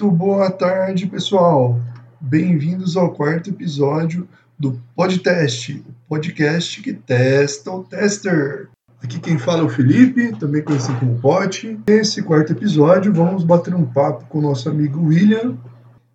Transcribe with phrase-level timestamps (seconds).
[0.00, 1.78] Muito boa tarde, pessoal.
[2.18, 4.26] Bem-vindos ao quarto episódio
[4.58, 8.70] do Podcast, o podcast que testa o tester.
[9.02, 11.78] Aqui quem fala é o Felipe, também conhecido como Pote.
[11.86, 15.58] Nesse quarto episódio, vamos bater um papo com o nosso amigo William.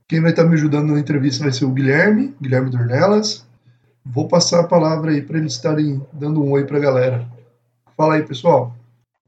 [0.08, 3.48] Quem vai estar me ajudando na entrevista vai ser o Guilherme, Guilherme Dornelas.
[4.04, 7.28] Vou passar a palavra aí para eles estarem dando um oi para a galera.
[7.96, 8.76] Fala aí, pessoal.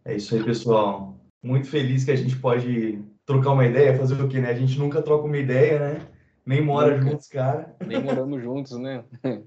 [0.03, 1.15] É isso aí, pessoal.
[1.45, 4.49] Muito feliz que a gente pode trocar uma ideia, fazer o quê, né?
[4.49, 6.01] A gente nunca troca uma ideia, né?
[6.45, 7.11] Nem mora nunca.
[7.11, 7.75] juntos, cara.
[7.85, 9.03] Nem moramos juntos, né?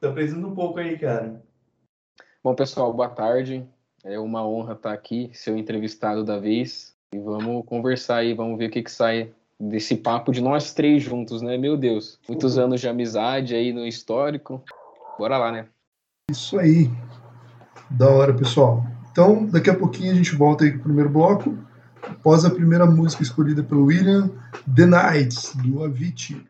[0.00, 1.42] Tá apresenta um pouco aí, cara.
[2.42, 3.68] Bom, pessoal, boa tarde.
[4.02, 6.96] É uma honra estar aqui, ser o entrevistado da vez.
[7.14, 11.02] E vamos conversar aí, vamos ver o que, que sai desse papo de nós três
[11.02, 11.58] juntos, né?
[11.58, 12.64] Meu Deus, muitos uhum.
[12.64, 14.64] anos de amizade aí no histórico.
[15.18, 15.66] Bora lá, né?
[16.30, 16.90] Isso aí.
[17.90, 18.82] Da hora, pessoal.
[19.12, 21.58] Então, daqui a pouquinho a gente volta aí pro primeiro bloco
[22.02, 24.30] após a primeira música escolhida pelo William,
[24.74, 26.46] The Nights, do Avicii.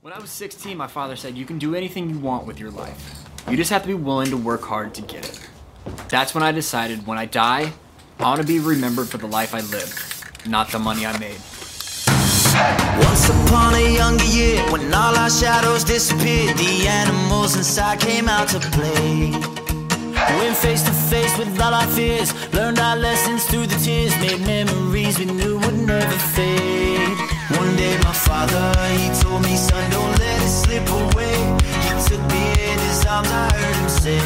[0.00, 2.70] When I was 16, my father said, You can do anything you want with your
[2.70, 3.24] life.
[3.48, 5.40] You just have to be willing to work hard to get it.
[6.08, 7.72] That's when I decided when I die,
[8.18, 9.98] I want to be remembered for the life I lived,
[10.46, 11.40] not the money I made.
[13.04, 18.48] Once upon a younger year, when all our shadows disappeared, the animals inside came out
[18.48, 19.32] to play.
[20.38, 22.32] Went face to face with all our fears.
[22.52, 24.12] Learned our lessons through the tears.
[24.20, 27.16] Made memories we knew would never fade.
[27.58, 28.66] One day my father,
[28.98, 31.36] he told me, son, don't let it slip away.
[31.84, 34.20] He took me in his arms, I heard him say,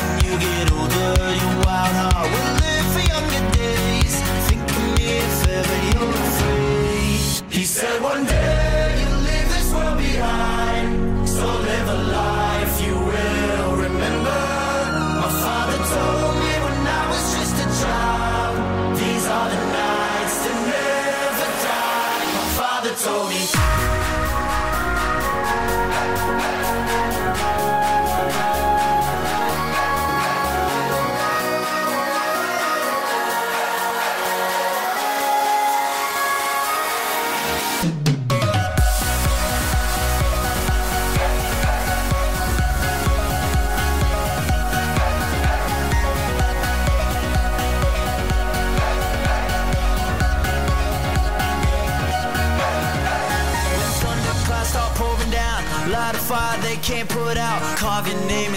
[0.00, 4.14] When you get older, your wild heart will live for younger days.
[4.48, 7.52] Think of me if ever you're afraid.
[7.52, 8.63] He said one day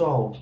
[0.00, 0.32] pessoal,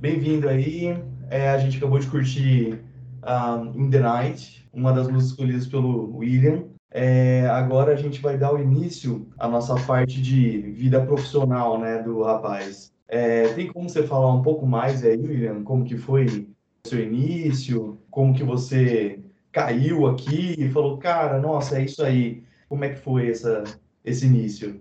[0.00, 1.00] bem-vindo aí.
[1.30, 2.80] É, a gente acabou de curtir
[3.22, 6.64] um, In the Night, uma das músicas escolhidas pelo William.
[6.90, 12.02] É, agora a gente vai dar o início à nossa parte de vida profissional, né,
[12.02, 12.92] do rapaz.
[13.06, 16.48] É, tem como você falar um pouco mais aí, William, como que foi
[16.84, 19.20] o seu início, como que você
[19.52, 22.42] caiu aqui e falou, cara, nossa, é isso aí.
[22.68, 23.62] Como é que foi essa,
[24.04, 24.80] esse início?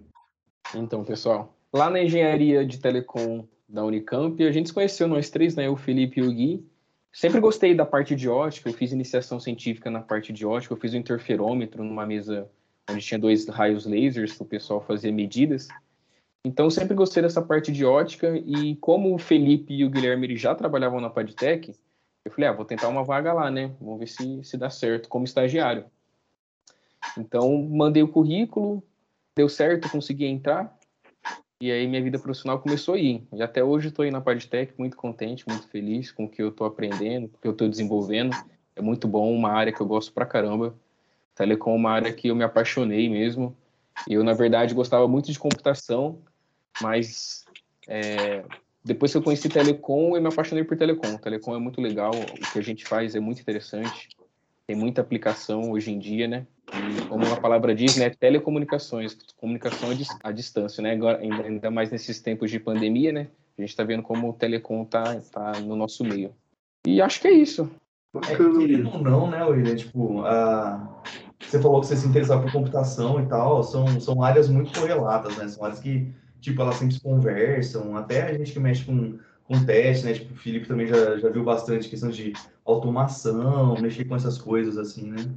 [0.73, 4.41] Então, pessoal, lá na engenharia de telecom da Unicamp.
[4.41, 5.69] E a gente se conheceu, nós três, né?
[5.69, 6.65] O Felipe e o Gui.
[7.11, 10.77] Sempre gostei da parte de ótica, eu fiz iniciação científica na parte de ótica, eu
[10.77, 12.47] fiz o interferômetro numa mesa
[12.89, 15.67] onde tinha dois raios lasers, o pessoal fazia medidas.
[16.45, 20.53] Então, sempre gostei dessa parte de ótica e como o Felipe e o Guilherme já
[20.53, 21.73] trabalhavam na Padtech,
[22.23, 23.73] eu falei, ah, vou tentar uma vaga lá, né?
[23.81, 25.85] Vamos ver se, se dá certo como estagiário.
[27.17, 28.83] Então, mandei o currículo,
[29.35, 30.76] deu certo, consegui entrar.
[31.59, 33.27] E aí minha vida profissional começou a ir.
[33.33, 36.49] E até hoje estou aí na Padtech, muito contente, muito feliz com o que eu
[36.49, 38.35] estou aprendendo, com o que eu estou desenvolvendo.
[38.75, 40.75] É muito bom, uma área que eu gosto pra caramba.
[41.35, 43.55] Telecom é uma área que eu me apaixonei mesmo.
[44.07, 46.19] Eu, na verdade, gostava muito de computação,
[46.79, 47.43] mas
[47.87, 48.43] é,
[48.83, 51.17] depois que eu conheci Telecom, eu me apaixonei por Telecom.
[51.17, 54.09] Telecom é muito legal, o que a gente faz é muito interessante.
[54.67, 56.45] Tem muita aplicação hoje em dia, né?
[56.73, 59.89] E como a palavra diz, né, telecomunicações, comunicação
[60.21, 60.91] à distância, né?
[60.91, 63.27] Agora, ainda mais nesses tempos de pandemia, né?
[63.57, 66.31] A gente está vendo como o telecom tá, tá no nosso meio.
[66.85, 67.71] E acho que é isso.
[68.29, 69.75] É, querendo ou não, né, William?
[69.75, 71.01] Tipo, a...
[71.39, 75.37] você falou que você se interessava por computação e tal, são, são áreas muito correlatas,
[75.37, 75.47] né?
[75.47, 76.11] São áreas que,
[76.41, 80.13] tipo, elas sempre se conversam, até a gente que mexe com, com teste, né?
[80.13, 82.33] Tipo, o Felipe também já, já viu bastante questão de
[82.65, 85.33] automação, mexer com essas coisas, assim, né?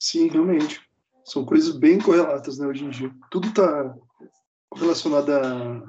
[0.00, 0.80] Sim, realmente.
[1.24, 3.14] São coisas bem correlatas, né, hoje em dia.
[3.30, 3.94] Tudo está
[4.74, 5.82] relacionado à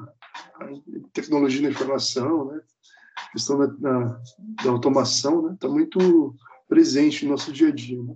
[1.13, 2.61] tecnologia da informação, né?
[3.15, 4.21] A questão da, da,
[4.63, 5.53] da automação, né?
[5.53, 6.35] Está muito
[6.67, 8.15] presente no nosso dia a dia, né?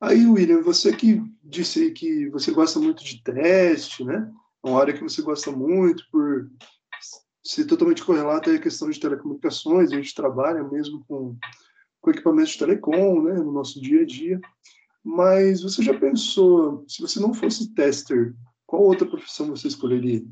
[0.00, 4.30] Aí, William, você que disse que você gosta muito de teste, né?
[4.64, 6.50] É uma área que você gosta muito por
[7.46, 11.36] ser totalmente correlata à questão de telecomunicações, a gente trabalha mesmo com,
[12.00, 14.40] com equipamentos de telecom, né, no nosso dia a dia.
[15.04, 18.34] Mas você já pensou, se você não fosse tester,
[18.66, 20.24] qual outra profissão você escolheria?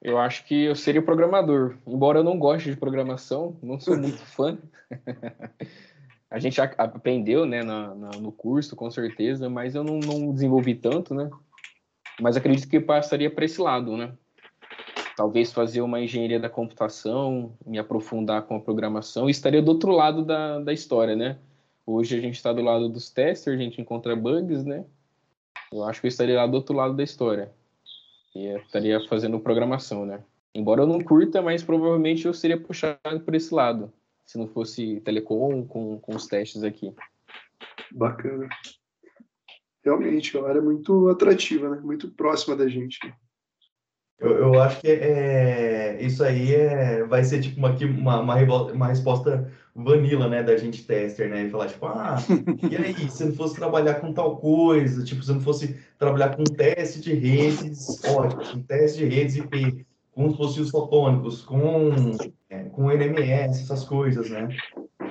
[0.00, 1.76] Eu acho que eu seria programador.
[1.84, 4.56] Embora eu não goste de programação, não sou muito fã.
[6.30, 10.76] a gente aprendeu né, na, na, no curso, com certeza, mas eu não, não desenvolvi
[10.76, 11.28] tanto, né?
[12.20, 14.12] Mas acredito que passaria para esse lado, né?
[15.18, 19.90] Talvez fazer uma engenharia da computação, me aprofundar com a programação, e estaria do outro
[19.90, 21.40] lado da, da história, né?
[21.84, 24.84] Hoje a gente está do lado dos testers, a gente encontra bugs, né?
[25.72, 27.50] Eu acho que eu estaria lá do outro lado da história.
[28.32, 30.22] E estaria fazendo programação, né?
[30.54, 33.92] Embora eu não curta, mas provavelmente eu seria puxado por esse lado,
[34.24, 36.94] se não fosse telecom com, com os testes aqui.
[37.90, 38.48] Bacana.
[39.84, 41.80] Realmente, é área muito atrativa, né?
[41.80, 43.00] Muito próxima da gente.
[44.20, 48.86] Eu, eu acho que é, isso aí é, vai ser tipo uma, uma, uma, uma
[48.88, 52.16] resposta vanilla, né, da gente tester, né, e falar tipo, ah,
[52.68, 56.42] e aí, se não fosse trabalhar com tal coisa, tipo, se não fosse trabalhar com
[56.42, 61.92] teste de redes, ótimo, com teste de redes IP, com os dispositivos fotônicos, com,
[62.50, 64.48] é, com NMS, essas coisas, né.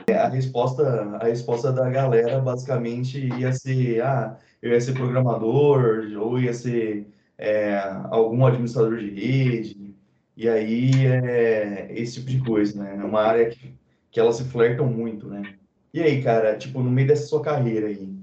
[0.09, 6.39] A resposta, a resposta da galera basicamente ia ser, ah, eu ia ser programador, ou
[6.39, 7.07] ia ser
[7.37, 7.77] é,
[8.09, 9.95] algum administrador de rede,
[10.35, 12.97] e aí é esse tipo de coisa, né?
[12.99, 13.73] É uma área que,
[14.11, 15.55] que elas se flertam muito, né?
[15.93, 18.15] E aí, cara, tipo, no meio dessa sua carreira aí,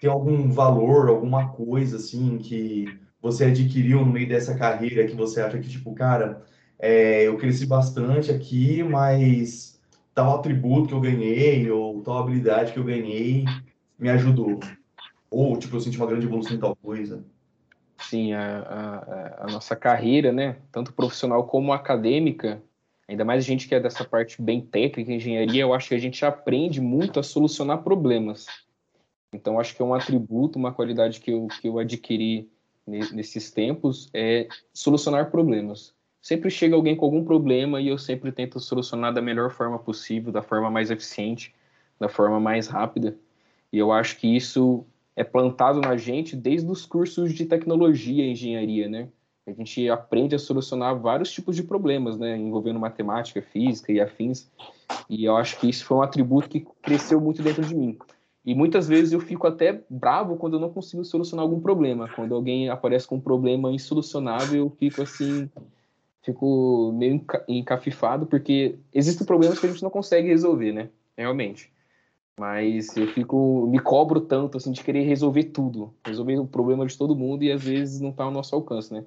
[0.00, 2.86] tem algum valor, alguma coisa, assim, que
[3.20, 6.42] você adquiriu no meio dessa carreira que você acha que, tipo, cara,
[6.78, 9.80] é, eu cresci bastante aqui, mas
[10.14, 13.44] tal atributo que eu ganhei, ou tal habilidade que eu ganhei,
[13.98, 14.60] me ajudou.
[15.30, 17.24] Ou, tipo, eu senti uma grande evolução em tal coisa
[18.00, 22.62] sim a, a, a, nossa carreira, né, tanto profissional como acadêmica,
[23.08, 25.98] ainda mais a gente que é dessa parte bem técnica, engenharia, eu acho que a
[25.98, 28.46] gente aprende muito a solucionar problemas.
[29.32, 32.50] Então, acho que é um atributo, uma qualidade que eu, que eu adquiri
[32.86, 35.94] nesses tempos é solucionar problemas.
[36.20, 40.32] Sempre chega alguém com algum problema e eu sempre tento solucionar da melhor forma possível,
[40.32, 41.54] da forma mais eficiente,
[41.98, 43.16] da forma mais rápida.
[43.72, 44.84] E eu acho que isso
[45.20, 49.08] é plantado na gente desde os cursos de tecnologia e engenharia, né?
[49.46, 52.38] A gente aprende a solucionar vários tipos de problemas, né?
[52.38, 54.50] Envolvendo matemática, física e afins.
[55.10, 57.98] E eu acho que isso foi um atributo que cresceu muito dentro de mim.
[58.46, 62.08] E muitas vezes eu fico até bravo quando eu não consigo solucionar algum problema.
[62.08, 65.50] Quando alguém aparece com um problema insolucionável, eu fico assim,
[66.22, 70.88] fico meio encafifado, porque existem problemas que a gente não consegue resolver, né?
[71.14, 71.70] Realmente.
[72.40, 75.92] Mas eu fico, me cobro tanto, assim, de querer resolver tudo.
[76.06, 79.04] Resolver o problema de todo mundo e às vezes não está ao nosso alcance, né?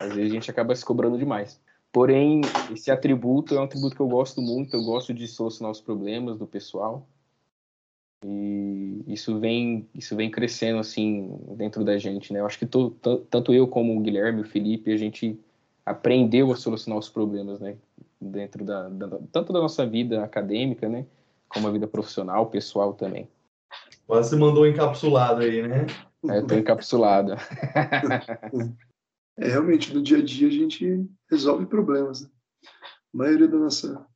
[0.00, 1.60] Às vezes a gente acaba se cobrando demais.
[1.92, 2.40] Porém,
[2.72, 6.36] esse atributo é um atributo que eu gosto muito, eu gosto de solucionar os problemas
[6.36, 7.06] do pessoal.
[8.26, 12.40] E isso vem, isso vem crescendo, assim, dentro da gente, né?
[12.40, 12.90] Eu acho que tô,
[13.30, 15.38] tanto eu como o Guilherme, o Felipe, a gente
[15.86, 17.76] aprendeu a solucionar os problemas, né?
[18.20, 21.06] Dentro da, da tanto da nossa vida acadêmica, né?
[21.52, 23.28] Como a vida profissional, pessoal também.
[24.06, 25.86] Quase se mandou encapsulado aí, né?
[26.28, 27.32] É, tô encapsulado.
[29.38, 32.22] é, realmente, no dia a dia a gente resolve problemas.
[32.22, 32.28] Né?
[33.14, 34.06] A maioria da nossa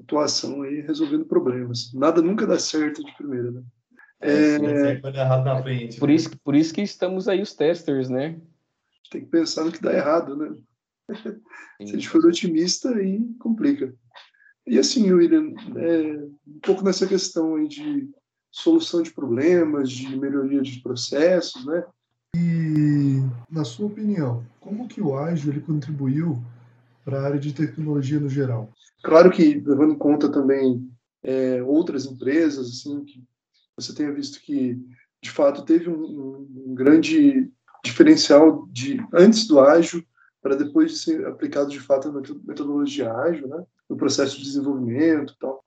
[0.00, 1.92] atuação aí é resolvendo problemas.
[1.94, 3.62] Nada nunca dá certo de primeira, né?
[4.20, 5.18] É, é...
[5.18, 5.98] errado na frente.
[5.98, 6.14] Por, né?
[6.14, 8.40] isso, por isso que estamos aí os testers, né?
[9.10, 10.54] Tem que pensar no que dá errado, né?
[11.16, 11.86] Sim.
[11.86, 13.92] Se a gente for otimista, aí complica.
[14.66, 18.08] E assim, William, é, um pouco nessa questão aí de
[18.50, 21.84] solução de problemas, de melhoria de processos, né?
[22.36, 26.42] E, na sua opinião, como que o ágil ele contribuiu
[27.04, 28.70] para a área de tecnologia no geral?
[29.02, 30.88] Claro que, levando em conta também
[31.22, 33.22] é, outras empresas, assim, que
[33.76, 34.78] você tenha visto que,
[35.20, 37.50] de fato, teve um, um grande
[37.84, 40.04] diferencial de antes do ágil
[40.42, 43.64] para depois de ser aplicado de fato a metodologia ágil, né?
[43.88, 45.64] No processo de desenvolvimento e tal.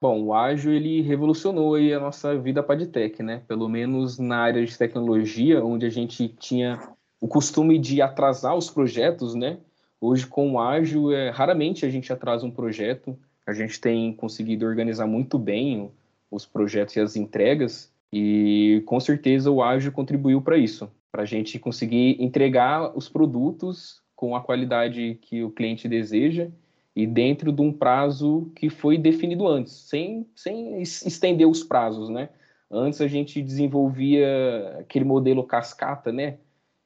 [0.00, 3.42] Bom, o ágil ele revolucionou aí a nossa vida para de tech, né?
[3.46, 8.68] Pelo menos na área de tecnologia, onde a gente tinha o costume de atrasar os
[8.68, 9.58] projetos, né?
[10.00, 13.16] Hoje com o ágil, é, raramente a gente atrasa um projeto.
[13.46, 15.90] A gente tem conseguido organizar muito bem
[16.30, 21.26] os projetos e as entregas e com certeza o ágil contribuiu para isso para a
[21.26, 26.48] gente conseguir entregar os produtos com a qualidade que o cliente deseja
[26.96, 32.30] e dentro de um prazo que foi definido antes, sem, sem estender os prazos, né?
[32.68, 36.38] Antes a gente desenvolvia aquele modelo cascata, né?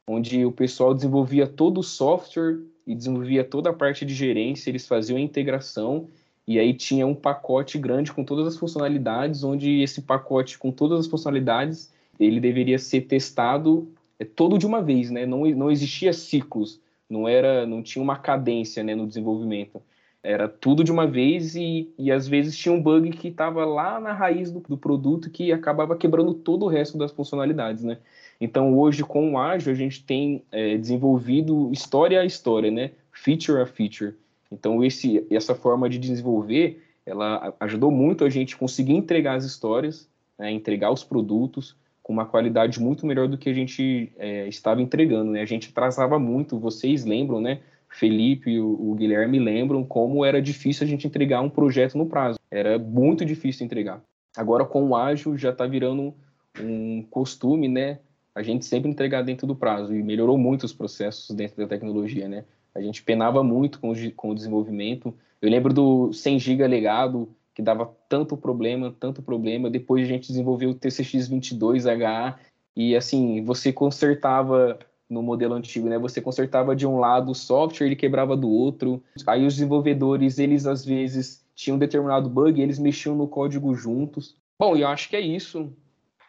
[0.07, 4.87] Onde o pessoal desenvolvia todo o software e desenvolvia toda a parte de gerência, eles
[4.87, 6.07] faziam a integração
[6.47, 11.01] e aí tinha um pacote grande com todas as funcionalidades, onde esse pacote com todas
[11.01, 15.25] as funcionalidades ele deveria ser testado é todo de uma vez, né?
[15.25, 19.81] Não, não existia ciclos, não era, não tinha uma cadência, né, no desenvolvimento.
[20.23, 24.01] Era tudo de uma vez e, e às vezes tinha um bug que estava lá
[24.01, 27.99] na raiz do, do, produto que acabava quebrando todo o resto das funcionalidades, né?
[28.41, 32.91] Então hoje com o Ágil a gente tem é, desenvolvido história a história, né?
[33.13, 34.15] Feature a feature.
[34.51, 40.09] Então esse, essa forma de desenvolver, ela ajudou muito a gente conseguir entregar as histórias,
[40.37, 40.51] né?
[40.51, 41.77] entregar os produtos,
[42.09, 45.43] com uma qualidade muito melhor do que a gente é, estava entregando, né?
[45.43, 47.61] A gente atrasava muito, vocês lembram, né?
[47.87, 52.39] Felipe e o, Guilherme lembram como era difícil a gente entregar um projeto no prazo.
[52.51, 54.03] Era muito difícil entregar.
[54.35, 56.15] Agora, com o ágil, já está virando
[56.59, 57.99] um costume, né?
[58.35, 62.27] A gente sempre entregar dentro do prazo e melhorou muito os processos dentro da tecnologia,
[62.27, 62.45] né?
[62.75, 65.15] A gente penava muito com o, com o desenvolvimento.
[65.43, 69.69] Eu lembro do 100 GB legado, que dava tanto problema, tanto problema.
[69.69, 72.37] Depois a gente desenvolveu o TCX22HA
[72.77, 74.79] e assim, você consertava
[75.11, 75.99] no modelo antigo, né?
[75.99, 79.03] Você consertava de um lado o software, ele quebrava do outro.
[79.27, 84.37] Aí os desenvolvedores, eles às vezes tinham um determinado bug, eles mexiam no código juntos.
[84.57, 85.73] Bom, eu acho que é isso.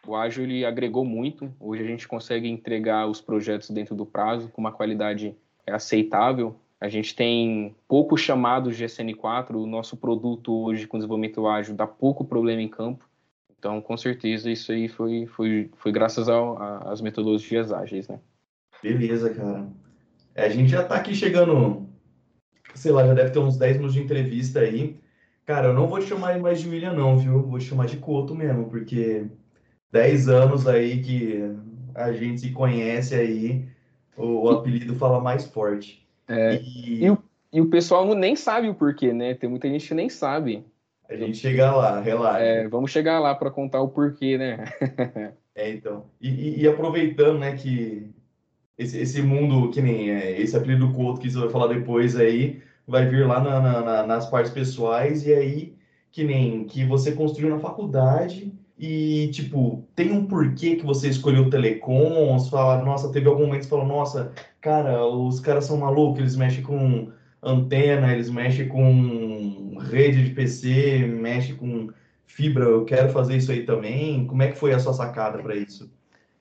[0.04, 1.48] O ágil ele agregou muito.
[1.60, 6.56] Hoje a gente consegue entregar os projetos dentro do prazo com uma qualidade aceitável.
[6.80, 11.86] A gente tem pouco chamados de SN4, o nosso produto hoje com desenvolvimento ágil dá
[11.86, 13.06] pouco problema em campo.
[13.58, 18.18] Então, com certeza, isso aí foi, foi, foi graças às metodologias ágeis, né?
[18.82, 19.68] Beleza, cara.
[20.34, 21.86] É, a gente já está aqui chegando,
[22.74, 24.98] sei lá, já deve ter uns 10 minutos de entrevista aí.
[25.44, 27.42] Cara, eu não vou te chamar mais de William, não, viu?
[27.42, 29.26] Vou te chamar de Couto mesmo, porque
[29.92, 31.42] 10 anos aí que
[31.94, 33.68] a gente se conhece aí,
[34.16, 36.08] o, o apelido fala mais forte.
[36.30, 37.04] É, e...
[37.04, 37.18] E, o,
[37.52, 39.34] e o pessoal nem sabe o porquê, né?
[39.34, 40.64] Tem muita gente que nem sabe.
[41.08, 42.44] A gente chega lá, relaxa.
[42.44, 44.64] É, vamos chegar lá para contar o porquê, né?
[45.56, 46.04] é, então.
[46.20, 48.08] E, e, aproveitando, né, que
[48.78, 52.62] esse, esse mundo, que nem é, esse apelido Couto que você vai falar depois aí,
[52.86, 55.74] vai vir lá na, na, nas partes pessoais, e aí,
[56.12, 61.50] que nem que você construiu na faculdade, e, tipo, tem um porquê que você escolheu
[61.50, 62.38] telecom?
[62.38, 66.20] Você fala, nossa, teve algum momento que você falou, nossa, cara, os caras são malucos,
[66.20, 71.90] eles mexem com antena, eles mexem com rede de PC, mexem com
[72.24, 74.26] fibra, eu quero fazer isso aí também.
[74.26, 75.92] Como é que foi a sua sacada para isso?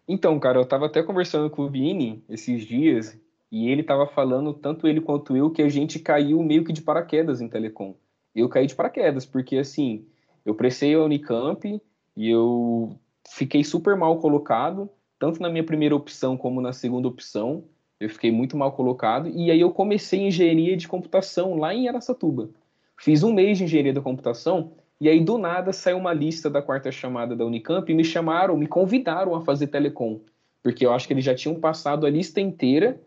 [0.07, 3.19] Então, cara, eu tava até conversando com o Vini esses dias
[3.51, 6.81] e ele tava falando, tanto ele quanto eu, que a gente caiu meio que de
[6.81, 7.95] paraquedas em telecom.
[8.33, 10.05] Eu caí de paraquedas, porque assim,
[10.45, 11.81] eu prestei a Unicamp,
[12.15, 12.95] e eu
[13.27, 17.63] fiquei super mal colocado, tanto na minha primeira opção como na segunda opção.
[17.99, 19.29] Eu fiquei muito mal colocado.
[19.29, 22.49] E aí eu comecei engenharia de computação lá em Aracatuba.
[22.97, 26.61] Fiz um mês de engenharia da computação e aí do nada saiu uma lista da
[26.61, 30.19] quarta chamada da Unicamp e me chamaram, me convidaram a fazer telecom.
[30.61, 32.99] Porque eu acho que eles já tinham passado a lista inteira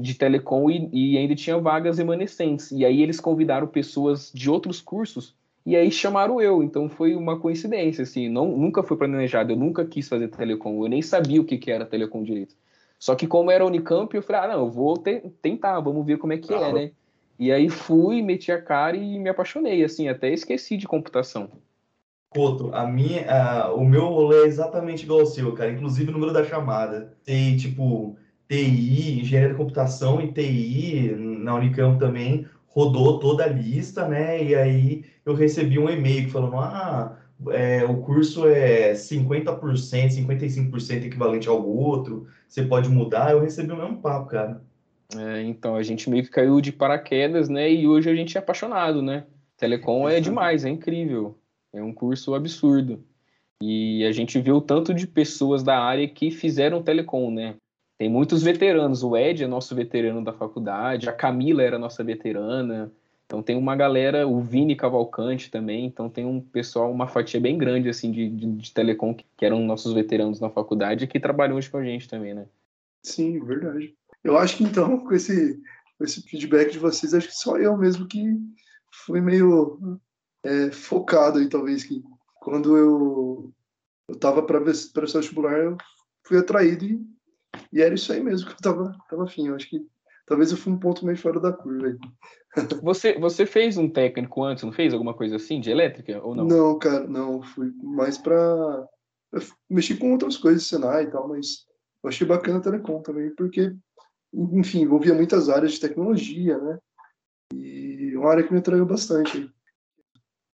[0.00, 2.70] de telecom e, e ainda tinha vagas remanescentes.
[2.70, 5.34] E aí eles convidaram pessoas de outros cursos
[5.66, 9.84] E aí chamaram eu, então foi uma coincidência, assim, não, nunca foi planejado, eu nunca
[9.84, 12.54] quis fazer telecom, eu nem sabia o que, que era telecom direito.
[13.00, 16.18] Só que como era Unicamp, eu falei, ah, não, eu vou te tentar, vamos ver
[16.18, 16.92] como é que é, né?
[17.36, 21.50] E aí fui, meti a cara e me apaixonei, assim, até esqueci de computação.
[22.30, 26.12] Couto, a minha, a, o meu rolê é exatamente igual ao seu, cara, inclusive o
[26.12, 27.16] número da chamada.
[27.24, 28.16] Tem, tipo,
[28.48, 32.46] TI, engenharia de computação e TI na Unicamp também,
[32.76, 34.44] rodou toda a lista, né?
[34.44, 37.18] E aí eu recebi um e-mail falando: ah,
[37.48, 43.32] é, o curso é 50%, 55% equivalente ao outro, você pode mudar.
[43.32, 44.62] Eu recebi o mesmo papo, cara.
[45.16, 47.72] É, então, a gente meio que caiu de paraquedas, né?
[47.72, 49.24] E hoje a gente é apaixonado, né?
[49.56, 51.38] Telecom é demais, é incrível.
[51.72, 53.02] É um curso absurdo.
[53.62, 57.54] E a gente vê o tanto de pessoas da área que fizeram telecom, né?
[57.98, 59.02] Tem muitos veteranos.
[59.02, 62.92] O Ed é nosso veterano da faculdade, a Camila era nossa veterana.
[63.24, 65.86] Então tem uma galera, o Vini Cavalcante também.
[65.86, 69.60] Então tem um pessoal, uma fatia bem grande assim de, de, de telecom que eram
[69.64, 72.46] nossos veteranos na faculdade que trabalham hoje com a gente também, né?
[73.02, 73.94] Sim, verdade.
[74.22, 75.60] Eu acho que então, com esse,
[75.98, 78.22] com esse feedback de vocês, acho que só eu mesmo que
[79.04, 79.98] fui meio
[80.44, 82.02] é, focado aí, talvez, que
[82.40, 83.52] quando eu
[84.08, 85.76] eu estava para prestar vestibular, eu
[86.24, 87.15] fui atraído e
[87.76, 89.48] e era isso aí mesmo que eu tava, tava afim.
[89.48, 89.86] Eu acho que
[90.24, 91.96] talvez eu fui um ponto meio fora da curva aí.
[92.82, 96.46] Você, você fez um técnico antes, não fez alguma coisa assim de elétrica ou não?
[96.46, 97.42] Não, cara, não.
[97.42, 98.88] Fui mais para
[99.68, 101.66] mexer com outras coisas, Senai e tal, mas
[102.02, 103.76] eu achei bacana a Telecom também, porque,
[104.32, 106.78] enfim, envolvia muitas áreas de tecnologia, né?
[107.54, 109.52] E uma área que me atraiu bastante.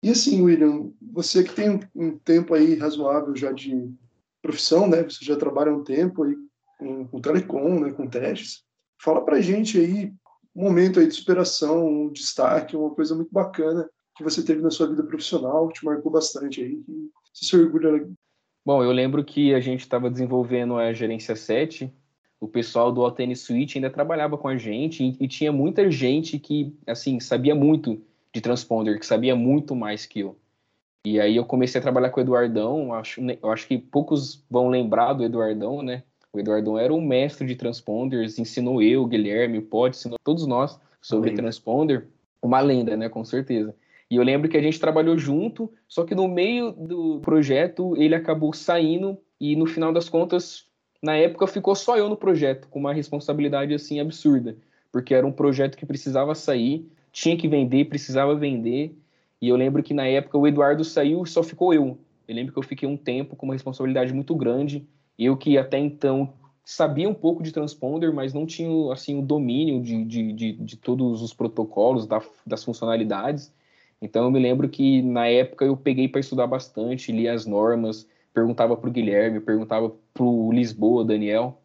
[0.04, 3.92] E assim, William, você que tem um tempo aí razoável já de
[4.40, 5.02] profissão, né?
[5.02, 6.36] Você já trabalha um tempo aí
[6.78, 8.64] com, com telecom, né, com testes.
[9.02, 10.14] Fala para gente aí
[10.56, 14.72] um momento aí de superação, um destaque, uma coisa muito bacana que você teve na
[14.72, 18.10] sua vida profissional, que te marcou bastante aí, que você se orgulha.
[18.66, 21.94] Bom, eu lembro que a gente estava desenvolvendo a gerência 7,
[22.40, 26.40] o pessoal do Altene Switch ainda trabalhava com a gente e, e, tinha muita gente
[26.40, 28.02] que, assim, sabia muito
[28.34, 30.38] de transponder, que sabia muito mais que eu.
[31.06, 34.70] E aí eu comecei a trabalhar com o Eduardão, acho, eu acho que poucos vão
[34.70, 36.04] lembrar do Eduardão, né?
[36.38, 40.80] O Eduardo era um mestre de transponders, ensinou eu, Guilherme, o Pod, ensinou todos nós
[41.02, 42.06] sobre transponder.
[42.40, 43.74] Uma lenda, né, com certeza.
[44.10, 48.14] E eu lembro que a gente trabalhou junto, só que no meio do projeto ele
[48.14, 50.66] acabou saindo e no final das contas,
[51.02, 54.56] na época ficou só eu no projeto, com uma responsabilidade assim absurda,
[54.92, 58.96] porque era um projeto que precisava sair, tinha que vender, precisava vender.
[59.42, 61.98] E eu lembro que na época o Eduardo saiu e só ficou eu.
[62.28, 64.86] Eu lembro que eu fiquei um tempo com uma responsabilidade muito grande
[65.26, 69.82] eu que até então sabia um pouco de transponder, mas não tinha assim o domínio
[69.82, 73.54] de, de, de, de todos os protocolos, da, das funcionalidades.
[74.02, 78.08] Então eu me lembro que na época eu peguei para estudar bastante, li as normas,
[78.34, 81.60] perguntava para o Guilherme, perguntava para o Lisboa, Daniel,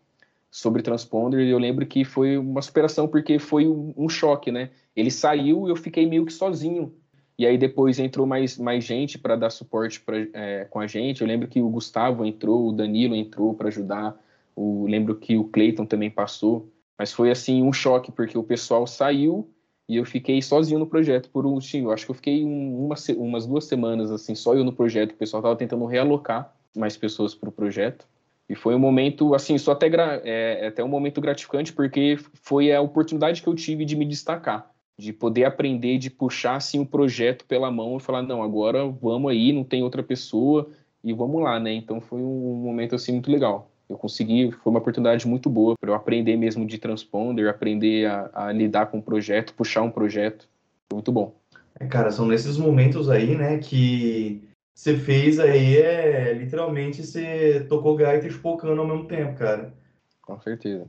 [0.50, 4.70] sobre transponder, e eu lembro que foi uma superação porque foi um choque, né?
[4.94, 6.94] Ele saiu e eu fiquei meio que sozinho
[7.38, 11.22] e aí depois entrou mais, mais gente para dar suporte pra, é, com a gente.
[11.22, 14.16] Eu lembro que o Gustavo entrou, o Danilo entrou para ajudar.
[14.54, 16.68] O, lembro que o Cleiton também passou.
[16.98, 19.48] Mas foi assim um choque, porque o pessoal saiu
[19.88, 22.94] e eu fiquei sozinho no projeto por um Eu acho que eu fiquei um, uma,
[23.16, 25.12] umas duas semanas assim, só eu no projeto.
[25.12, 28.06] O pessoal estava tentando realocar mais pessoas para o projeto.
[28.48, 29.90] E foi um momento, assim, só até,
[30.24, 34.71] é, até um momento gratificante, porque foi a oportunidade que eu tive de me destacar
[35.02, 39.32] de poder aprender, de puxar assim o projeto pela mão e falar não, agora vamos
[39.32, 40.70] aí, não tem outra pessoa
[41.02, 41.72] e vamos lá, né?
[41.72, 43.68] Então foi um momento assim muito legal.
[43.88, 48.30] Eu consegui, foi uma oportunidade muito boa para eu aprender mesmo de transponder, aprender a,
[48.32, 50.48] a, lidar com o projeto, puxar um projeto.
[50.88, 51.34] Foi muito bom.
[51.80, 54.40] É, cara, são nesses momentos aí, né, que
[54.72, 59.74] você fez aí é literalmente você tocou gaita e chupou cano ao mesmo tempo, cara.
[60.22, 60.86] Com certeza.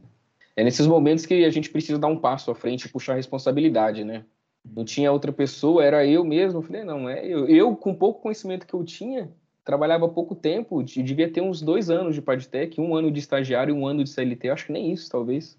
[0.56, 3.16] É nesses momentos que a gente precisa dar um passo à frente e puxar a
[3.16, 4.24] responsabilidade, né?
[4.64, 6.60] Não tinha outra pessoa, era eu mesmo.
[6.60, 7.48] Eu falei, não, é eu.
[7.48, 9.30] Eu, com pouco conhecimento que eu tinha,
[9.66, 13.78] trabalhava pouco tempo, devia ter uns dois anos de Padtech, um ano de estagiário e
[13.78, 15.58] um ano de CLT, acho que nem isso, talvez.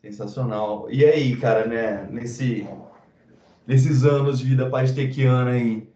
[0.00, 0.88] Sensacional.
[0.90, 2.66] E aí, cara, né, nesse,
[3.66, 5.86] nesses anos de vida padtechiana aí,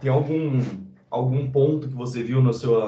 [0.00, 0.60] tem algum,
[1.10, 2.80] algum ponto que você viu no seu,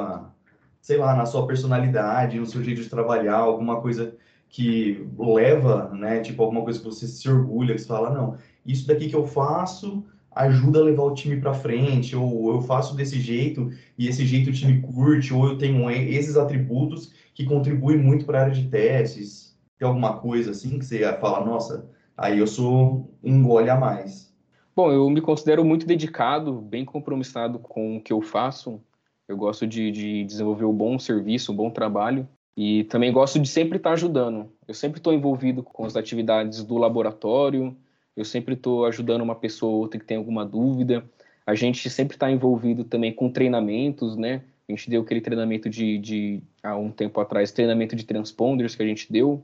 [0.81, 4.17] sei lá, na sua personalidade, no seu jeito de trabalhar, alguma coisa
[4.49, 8.87] que leva, né, tipo alguma coisa que você se orgulha, que você fala, não, isso
[8.87, 10.05] daqui que eu faço
[10.39, 14.51] ajuda a levar o time para frente, ou eu faço desse jeito e esse jeito
[14.51, 18.69] o time curte, ou eu tenho esses atributos que contribuem muito para a área de
[18.69, 19.57] testes.
[19.79, 24.33] Tem alguma coisa assim que você fala, nossa, aí eu sou um gole a mais?
[24.75, 28.81] Bom, eu me considero muito dedicado, bem compromissado com o que eu faço.
[29.27, 32.29] Eu gosto de, de desenvolver um bom serviço, um bom trabalho.
[32.61, 34.51] E também gosto de sempre estar ajudando.
[34.67, 37.77] Eu sempre estou envolvido com as atividades do laboratório,
[38.17, 41.09] eu sempre estou ajudando uma pessoa ou outra que tem alguma dúvida.
[41.47, 44.43] A gente sempre está envolvido também com treinamentos, né?
[44.69, 48.83] A gente deu aquele treinamento de, de, há um tempo atrás, treinamento de transponders que
[48.83, 49.41] a gente deu.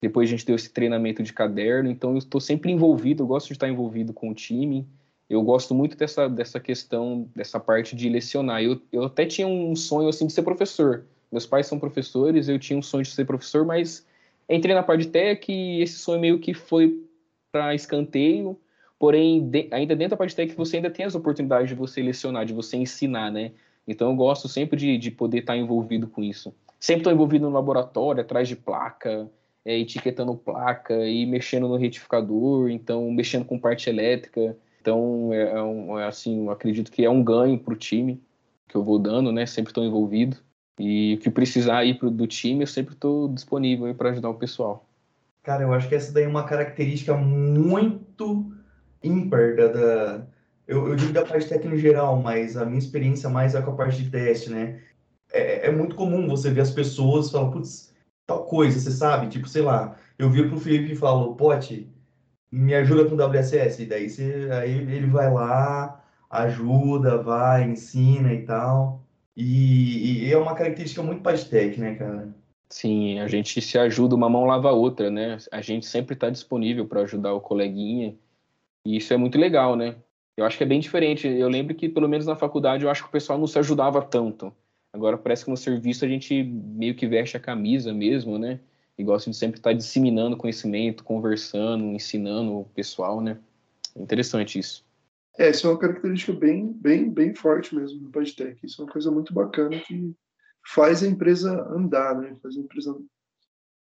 [0.00, 1.90] Depois a gente deu esse treinamento de caderno.
[1.90, 4.86] Então eu estou sempre envolvido, eu gosto de estar envolvido com o time.
[5.28, 8.62] Eu gosto muito dessa, dessa questão, dessa parte de lecionar.
[8.62, 11.06] Eu, eu até tinha um sonho assim de ser professor.
[11.30, 14.06] Meus pais são professores, eu tinha um sonho de ser professor, mas
[14.48, 17.02] entrei na parte de tech e esse sonho meio que foi
[17.50, 18.58] para escanteio.
[18.98, 22.02] Porém, de, ainda dentro da parte de tech, você ainda tem as oportunidades de você
[22.02, 23.52] lecionar, de você ensinar, né?
[23.86, 26.54] Então eu gosto sempre de, de poder estar envolvido com isso.
[26.78, 29.30] Sempre estou envolvido no laboratório, atrás de placa,
[29.64, 34.56] é, etiquetando placa e mexendo no retificador, então mexendo com parte elétrica.
[34.80, 38.22] Então, é, é, um, é assim, acredito que é um ganho para o time
[38.68, 39.44] que eu vou dando, né?
[39.46, 40.36] Sempre estou envolvido.
[40.78, 44.34] E o que precisar aí pro, do time, eu sempre estou disponível para ajudar o
[44.34, 44.86] pessoal.
[45.42, 48.52] Cara, eu acho que essa daí é uma característica muito
[49.02, 50.26] ímpar da, da
[50.66, 53.70] eu, eu, digo da parte técnica em geral, mas a minha experiência mais é com
[53.70, 54.80] a parte de teste, né?
[55.32, 57.94] É, é muito comum você ver as pessoas falar, putz,
[58.26, 59.28] tal coisa, você sabe?
[59.28, 61.88] Tipo, sei lá, eu vi pro Felipe e falou, Pote,
[62.50, 63.82] me ajuda com WSS.
[63.82, 69.05] E daí você, aí ele vai lá, ajuda, vai, ensina e tal.
[69.36, 72.34] E, e é uma característica muito Pastec, né, cara?
[72.70, 75.36] Sim, a gente se ajuda, uma mão lava a outra, né?
[75.52, 78.16] A gente sempre está disponível para ajudar o coleguinha.
[78.84, 79.96] E isso é muito legal, né?
[80.36, 81.28] Eu acho que é bem diferente.
[81.28, 84.02] Eu lembro que, pelo menos na faculdade, eu acho que o pessoal não se ajudava
[84.02, 84.52] tanto.
[84.92, 88.60] Agora parece que no serviço a gente meio que veste a camisa mesmo, né?
[88.98, 93.38] E gosta de sempre estar disseminando conhecimento, conversando, ensinando o pessoal, né?
[93.94, 94.85] É interessante isso.
[95.38, 98.58] É, isso é uma característica bem, bem, bem forte mesmo do PodTech.
[98.64, 100.14] Isso é uma coisa muito bacana que
[100.66, 102.34] faz a empresa andar, né?
[102.42, 102.98] Faz a empresa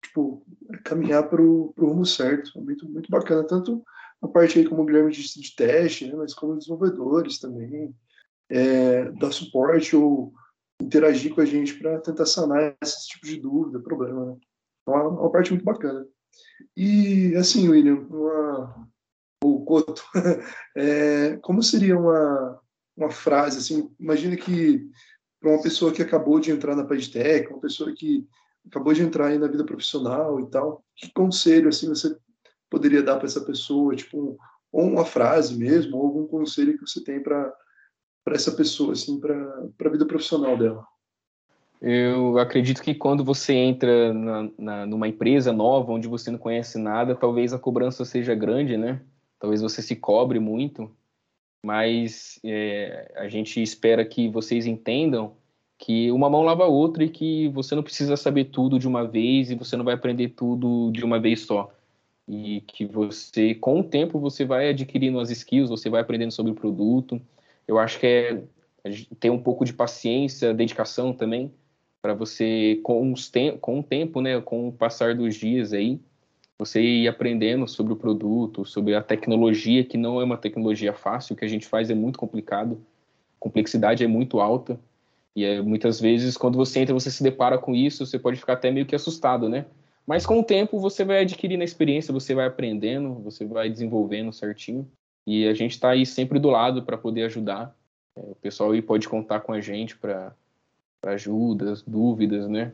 [0.02, 0.44] tipo
[0.84, 2.58] caminhar para o rumo certo.
[2.58, 3.84] É muito, muito bacana tanto
[4.20, 6.14] a parte aí como o Guilherme disse de teste, né?
[6.16, 7.94] Mas como desenvolvedores também,
[8.48, 10.32] é, dar suporte ou
[10.80, 14.26] interagir com a gente para tentar sanar esse tipo de dúvida, problema.
[14.26, 14.36] Né?
[14.86, 16.06] É uma, uma parte muito bacana.
[16.76, 18.88] E, assim, William, uma,
[19.48, 20.02] o Coto,
[20.76, 22.60] é, como seria uma,
[22.96, 24.88] uma frase, assim, imagina que
[25.40, 28.26] para uma pessoa que acabou de entrar na PadTech, uma pessoa que
[28.66, 32.16] acabou de entrar aí na vida profissional e tal, que conselho, assim, você
[32.70, 34.38] poderia dar para essa pessoa, tipo,
[34.72, 37.52] ou uma frase mesmo, ou algum conselho que você tem para
[38.24, 39.36] para essa pessoa, assim, para
[39.84, 40.82] a vida profissional dela?
[41.80, 46.78] Eu acredito que quando você entra na, na, numa empresa nova, onde você não conhece
[46.78, 49.02] nada, talvez a cobrança seja grande, né?
[49.44, 50.90] Talvez você se cobre muito,
[51.62, 55.34] mas é, a gente espera que vocês entendam
[55.76, 59.06] que uma mão lava a outra e que você não precisa saber tudo de uma
[59.06, 61.70] vez e você não vai aprender tudo de uma vez só.
[62.26, 66.50] E que você, com o tempo, você vai adquirindo as skills, você vai aprendendo sobre
[66.50, 67.20] o produto,
[67.68, 68.42] eu acho que é
[69.20, 71.52] ter um pouco de paciência, dedicação também,
[72.00, 76.00] para você, com, os te com o tempo, né, com o passar dos dias aí,
[76.58, 81.34] você ir aprendendo sobre o produto, sobre a tecnologia, que não é uma tecnologia fácil,
[81.34, 82.80] o que a gente faz é muito complicado,
[83.36, 84.78] a complexidade é muito alta,
[85.36, 88.52] e é, muitas vezes, quando você entra, você se depara com isso, você pode ficar
[88.52, 89.66] até meio que assustado, né?
[90.06, 94.32] Mas com o tempo, você vai adquirindo a experiência, você vai aprendendo, você vai desenvolvendo
[94.32, 94.88] certinho.
[95.26, 97.74] E a gente está aí sempre do lado para poder ajudar.
[98.16, 100.34] É, o pessoal aí pode contar com a gente para
[101.02, 102.72] ajudas, dúvidas, né?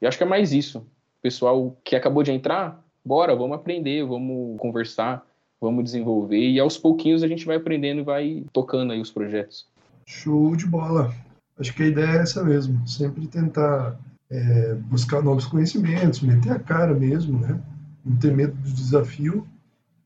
[0.00, 0.78] E acho que é mais isso.
[0.78, 5.26] O pessoal que acabou de entrar, bora, vamos aprender, vamos conversar,
[5.58, 6.50] vamos desenvolver.
[6.50, 9.66] E aos pouquinhos a gente vai aprendendo e vai tocando aí os projetos.
[10.06, 11.12] Show de bola.
[11.58, 12.86] Acho que a ideia é essa mesmo.
[12.86, 13.98] Sempre tentar
[14.30, 17.58] é, buscar novos conhecimentos, meter a cara mesmo, né?
[18.04, 19.48] Não ter medo do desafio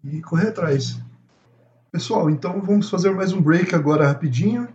[0.05, 0.99] e correr atrás.
[1.91, 4.69] Pessoal, então vamos fazer mais um break agora rapidinho.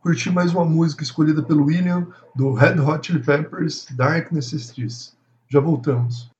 [0.00, 5.16] Curtir mais uma música escolhida pelo William, do Red Hot Chili Peppers, Darkness Streets.
[5.48, 6.33] Já voltamos.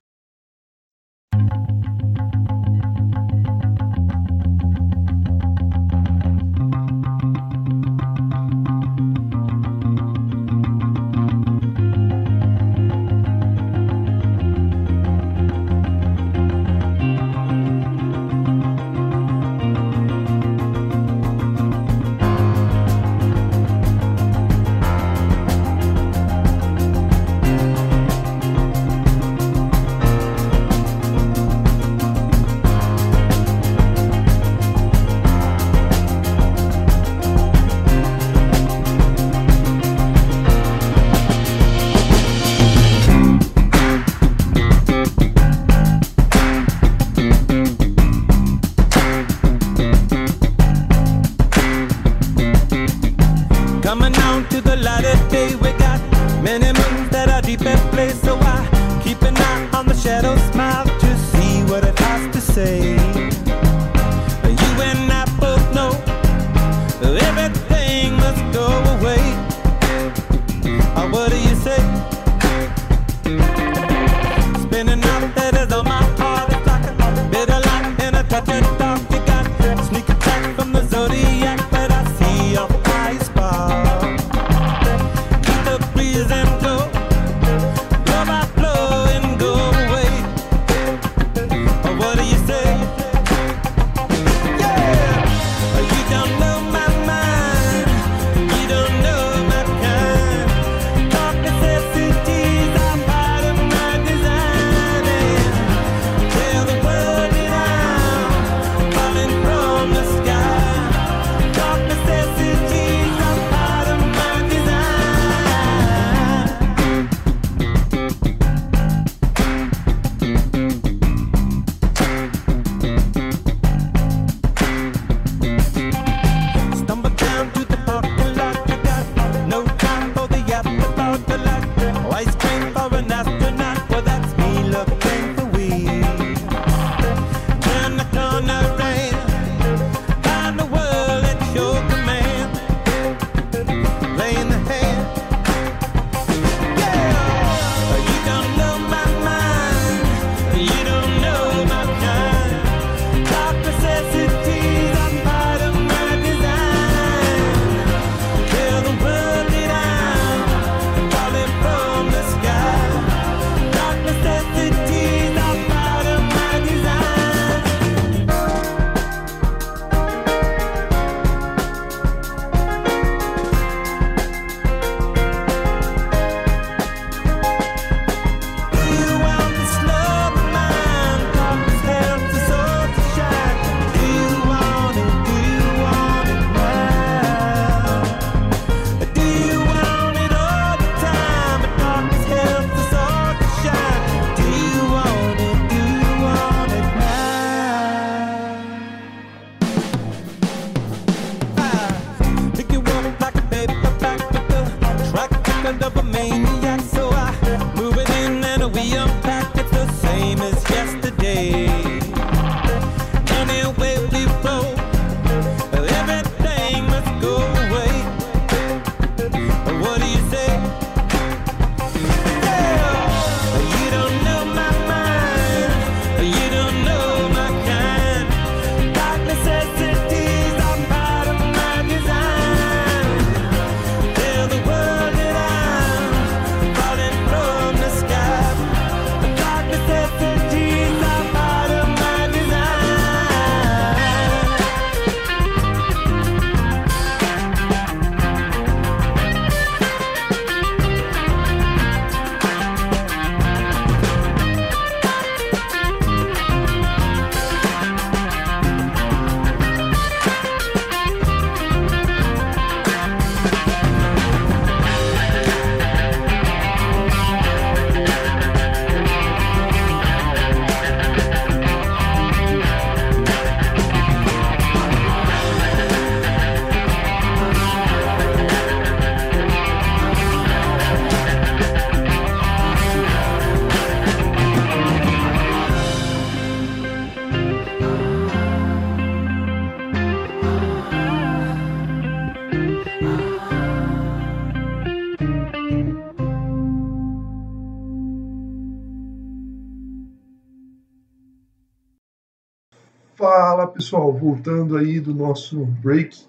[303.16, 306.24] Fala pessoal, voltando aí do nosso break.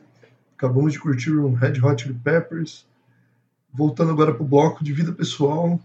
[0.55, 2.87] Acabamos de curtir o Red Hot Chili Peppers.
[3.73, 5.79] Voltando agora para o bloco de vida pessoal.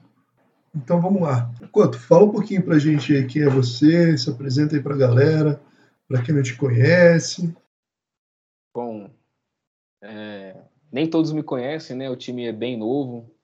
[0.74, 1.50] Então vamos lá.
[1.72, 5.60] Quanto, fala um pouquinho pra gente aí quem é você, se apresenta aí pra galera,
[6.06, 7.54] pra quem não te conhece.
[8.74, 9.10] Bom,
[10.02, 10.54] é,
[10.92, 12.10] nem todos me conhecem, né?
[12.10, 13.34] O time é bem novo.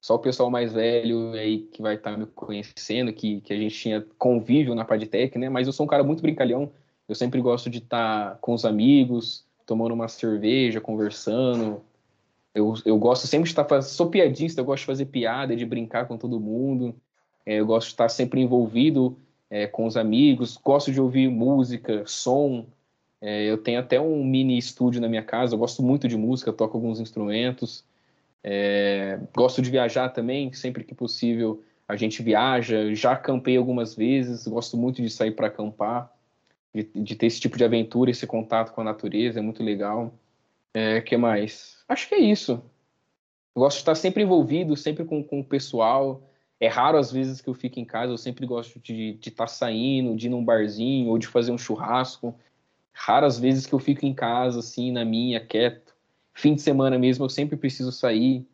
[0.00, 3.74] Só o pessoal mais velho aí que vai estar me conhecendo, que, que a gente
[3.74, 5.48] tinha convívio na Padtech, né?
[5.48, 6.72] Mas eu sou um cara muito brincalhão.
[7.10, 11.82] Eu sempre gosto de estar com os amigos, tomando uma cerveja, conversando.
[12.54, 13.90] Eu, eu gosto sempre de estar fazendo.
[13.90, 16.94] Sou piadista, eu gosto de fazer piada, de brincar com todo mundo.
[17.44, 19.18] É, eu gosto de estar sempre envolvido
[19.50, 20.56] é, com os amigos.
[20.56, 22.64] Gosto de ouvir música, som.
[23.20, 25.56] É, eu tenho até um mini estúdio na minha casa.
[25.56, 27.84] Eu gosto muito de música, toco alguns instrumentos.
[28.44, 32.94] É, gosto de viajar também, sempre que possível a gente viaja.
[32.94, 36.08] Já acampei algumas vezes, gosto muito de sair para acampar.
[36.74, 40.14] De, de ter esse tipo de aventura, esse contato com a natureza, é muito legal.
[40.72, 41.82] É, que mais?
[41.88, 42.62] Acho que é isso.
[43.54, 46.22] Eu gosto de estar sempre envolvido, sempre com, com o pessoal.
[46.60, 50.14] É raro às vezes que eu fico em casa, eu sempre gosto de estar saindo,
[50.14, 52.34] de ir num barzinho ou de fazer um churrasco.
[52.92, 55.94] Raras vezes que eu fico em casa, assim, na minha, quieto.
[56.34, 58.46] Fim de semana mesmo, eu sempre preciso sair,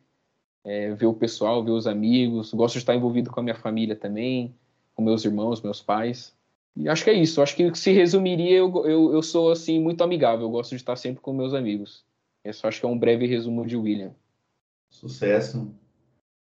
[0.63, 2.53] é, ver o pessoal, ver os amigos.
[2.53, 4.55] Gosto de estar envolvido com a minha família também,
[4.95, 6.36] com meus irmãos, meus pais.
[6.79, 7.41] E acho que é isso.
[7.41, 10.45] Acho que se resumiria, eu, eu, eu sou, assim, muito amigável.
[10.45, 12.05] Eu gosto de estar sempre com meus amigos.
[12.43, 14.15] Esse acho que é um breve resumo de William.
[14.89, 15.73] Sucesso.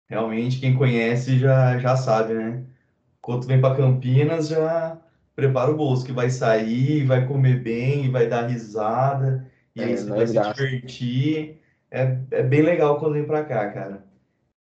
[0.10, 2.66] Realmente, quem conhece já, já sabe, né?
[3.22, 5.02] Quando vem para Campinas, já
[5.36, 9.98] prepara o bolso, que vai sair, vai comer bem, vai dar risada, e aí É,
[9.98, 10.42] você não vai é se graça.
[10.42, 11.62] divertir.
[11.92, 14.06] É, é bem legal quando vem para cá, cara.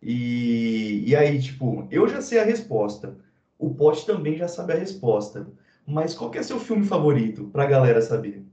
[0.02, 3.18] E, e aí, tipo, eu já sei a resposta.
[3.58, 5.48] O Pote também já sabe a resposta.
[5.86, 8.44] Mas qual que é seu filme favorito, pra galera saber?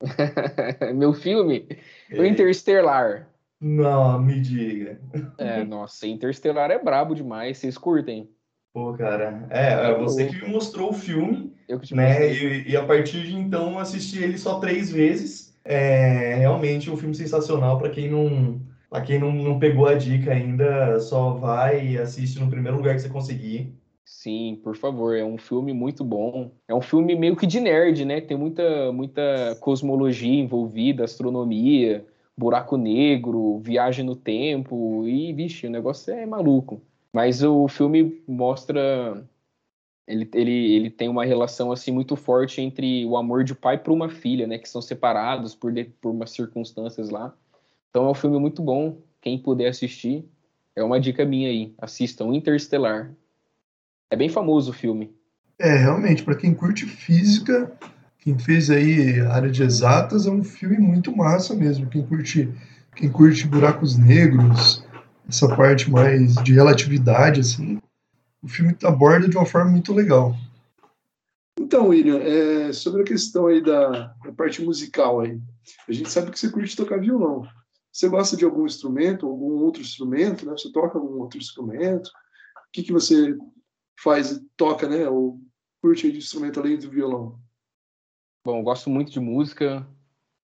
[0.94, 1.66] Meu filme,
[2.12, 3.28] o É, Interstellar.
[3.60, 5.00] Não, me diga.
[5.38, 7.58] É, nossa, Interstellar é brabo demais.
[7.58, 8.28] Vocês curtem?
[8.72, 12.32] Pô, cara, é, é você que me mostrou o filme, Eu que te né?
[12.32, 15.58] E, e a partir de então assisti ele só três vezes.
[15.64, 20.32] É realmente um filme sensacional para quem não, para quem não, não pegou a dica
[20.32, 23.74] ainda, só vai e assiste no primeiro lugar que você conseguir.
[24.10, 26.50] Sim, por favor, é um filme muito bom.
[26.66, 28.20] É um filme meio que de nerd, né?
[28.22, 36.12] Tem muita, muita cosmologia envolvida, astronomia, buraco negro, viagem no tempo, e, vixe, o negócio
[36.12, 36.80] é maluco.
[37.12, 39.28] Mas o filme mostra.
[40.06, 43.92] Ele, ele, ele tem uma relação assim muito forte entre o amor de pai para
[43.92, 44.58] uma filha, né?
[44.58, 47.36] Que são separados por, de- por umas circunstâncias lá.
[47.90, 48.98] Então é um filme muito bom.
[49.20, 50.24] Quem puder assistir,
[50.74, 51.74] é uma dica minha aí.
[51.78, 53.14] Assistam Interstellar.
[54.10, 55.14] É bem famoso o filme.
[55.58, 57.72] É, realmente, para quem curte física,
[58.18, 61.88] quem fez aí área de exatas, é um filme muito massa mesmo.
[61.88, 62.52] Quem curte,
[62.94, 64.84] quem curte buracos negros,
[65.28, 67.80] essa parte mais de relatividade, assim,
[68.42, 70.34] o filme aborda de uma forma muito legal.
[71.60, 75.40] Então, William, é, sobre a questão aí da, da parte musical aí,
[75.88, 77.46] a gente sabe que você curte tocar violão.
[77.92, 80.52] Você gosta de algum instrumento, algum outro instrumento, né?
[80.52, 82.06] Você toca algum outro instrumento?
[82.06, 83.36] O que que você
[84.02, 85.08] faz, toca, né?
[85.08, 85.40] Ou
[85.80, 87.38] curte de instrumento além do violão?
[88.44, 89.86] Bom, gosto muito de música.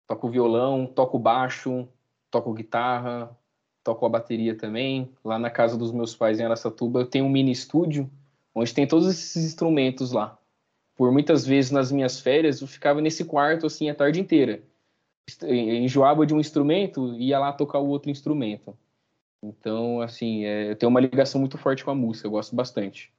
[0.06, 1.88] Toco violão, toco baixo,
[2.30, 3.36] toco guitarra,
[3.82, 5.10] toco a bateria também.
[5.24, 8.10] Lá na casa dos meus pais em Araçatuba, eu tenho um mini estúdio
[8.54, 10.38] onde tem todos esses instrumentos lá.
[10.94, 14.62] Por muitas vezes nas minhas férias, eu ficava nesse quarto assim a tarde inteira.
[15.42, 18.76] Enjoava de um instrumento, ia lá tocar o outro instrumento.
[19.42, 23.12] Então, assim, é, eu tenho uma ligação muito forte com a música, eu gosto bastante.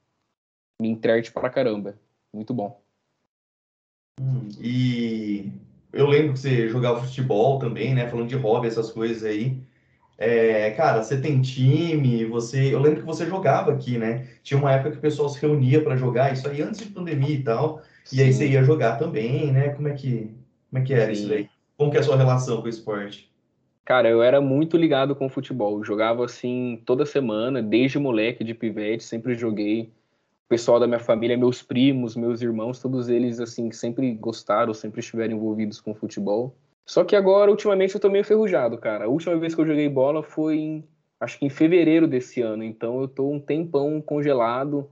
[0.79, 1.99] Me enterte pra caramba.
[2.33, 2.81] Muito bom.
[4.19, 5.51] Hum, E
[5.93, 8.09] eu lembro que você jogava futebol também, né?
[8.09, 9.57] Falando de hobby, essas coisas aí.
[10.17, 12.73] É, cara, você tem time, você.
[12.73, 14.27] Eu lembro que você jogava aqui, né?
[14.41, 17.35] Tinha uma época que o pessoal se reunia para jogar, isso aí antes de pandemia
[17.35, 17.81] e tal.
[18.11, 18.39] E aí Sim.
[18.39, 19.69] você ia jogar também, né?
[19.69, 20.31] Como é que,
[20.69, 21.29] como é que era isso Sim.
[21.29, 21.49] daí?
[21.77, 23.31] Como que é a sua relação com o esporte?
[23.85, 25.77] Cara, eu era muito ligado com o futebol.
[25.77, 29.91] Eu Jogava assim toda semana, desde moleque, de pivete, sempre joguei.
[30.49, 35.36] Pessoal da minha família, meus primos, meus irmãos, todos eles assim sempre gostaram, sempre estiveram
[35.36, 36.55] envolvidos com futebol.
[36.86, 39.05] Só que agora, ultimamente, eu tô meio enferrujado, cara.
[39.05, 40.83] A última vez que eu joguei bola foi em,
[41.19, 42.63] acho que em fevereiro desse ano.
[42.63, 44.89] Então eu tô um tempão congelado,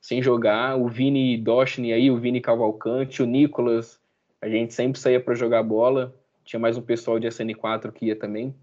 [0.00, 0.78] sem jogar.
[0.80, 4.00] O Vini Doshni aí, o Vini Cavalcante, o Nicolas,
[4.40, 6.14] a gente sempre saía para jogar bola.
[6.42, 8.54] Tinha mais um pessoal de SN4 que ia também.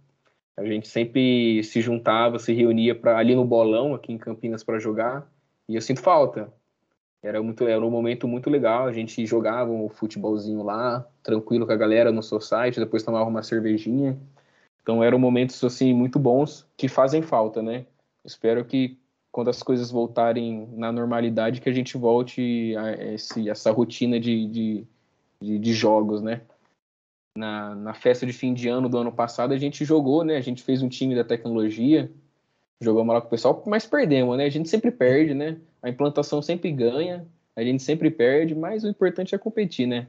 [0.57, 4.79] A gente sempre se juntava, se reunia pra, ali no bolão, aqui em Campinas, para
[4.79, 5.31] jogar.
[5.73, 6.53] E eu sinto falta.
[7.23, 8.85] Era, muito, era um momento muito legal.
[8.85, 13.41] A gente jogava um futebolzinho lá, tranquilo com a galera no society, depois tomava uma
[13.41, 14.15] cervejinha.
[14.83, 17.87] Então eram momentos assim muito bons que fazem falta, né?
[18.23, 18.99] Espero que
[19.31, 24.47] quando as coisas voltarem na normalidade, que a gente volte a esse, essa rotina de,
[24.47, 24.87] de,
[25.41, 26.41] de, de jogos, né?
[27.35, 30.37] Na, na festa de fim de ano do ano passado, a gente jogou, né?
[30.37, 32.11] A gente fez um time da tecnologia,
[32.83, 34.45] jogamos lá com o pessoal, mas perdemos, né?
[34.45, 35.57] A gente sempre perde, né?
[35.81, 37.25] A implantação sempre ganha,
[37.55, 40.07] a gente sempre perde, mas o importante é competir, né?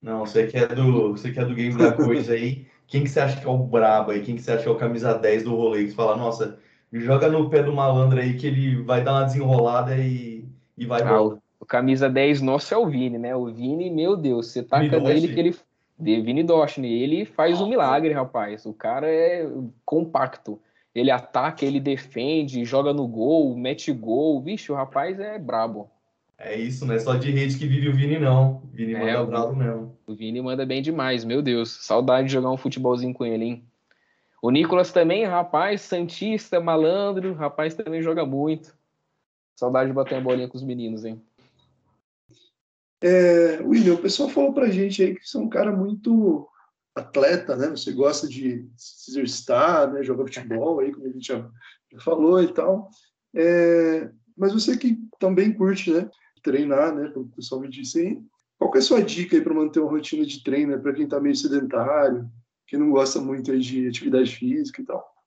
[0.00, 2.66] Não, você que é do, você que é do game da coisa aí.
[2.86, 4.22] Quem que você acha que é o brabo aí?
[4.22, 5.84] Quem que você acha que é o camisa 10 do rolê?
[5.84, 6.58] Que você fala, nossa,
[6.92, 11.02] joga no pé do malandro aí que ele vai dar uma desenrolada e, e vai
[11.02, 13.36] Ah, o, o camisa 10 nosso é o Vini, né?
[13.36, 15.56] O Vini, meu Deus, você taca nele que ele.
[16.00, 18.64] De Vini Doshni, ele faz um milagre, rapaz.
[18.64, 19.44] O cara é
[19.84, 20.60] compacto.
[20.94, 24.40] Ele ataca, ele defende, joga no gol, mete gol.
[24.42, 25.90] Vixe, o rapaz é brabo.
[26.36, 28.62] É isso, não é só de rede que vive o Vini, não.
[28.64, 29.96] O Vini É, manda o- bravo mesmo.
[30.06, 31.70] O Vini manda bem demais, meu Deus.
[31.84, 33.64] Saudade de jogar um futebolzinho com ele, hein?
[34.40, 38.72] O Nicolas também, rapaz, Santista, malandro, rapaz também joga muito.
[39.56, 41.20] Saudade de bater uma bolinha com os meninos, hein?
[43.00, 46.48] É, William, o pessoal falou pra gente aí que você é um cara muito
[46.98, 47.68] atleta, né?
[47.68, 50.02] Você gosta de se exercitar, né?
[50.02, 51.48] Jogar futebol aí, como a gente já,
[52.00, 52.90] falou e tal.
[53.34, 56.10] É, mas você que também curte, né?
[56.42, 57.10] Treinar, né?
[57.12, 58.18] Como o pessoal me disse aí.
[58.58, 60.78] Qual é a sua dica aí para manter uma rotina de treino, né?
[60.78, 62.28] Para quem tá meio sedentário,
[62.66, 65.18] que não gosta muito de atividade física e tal?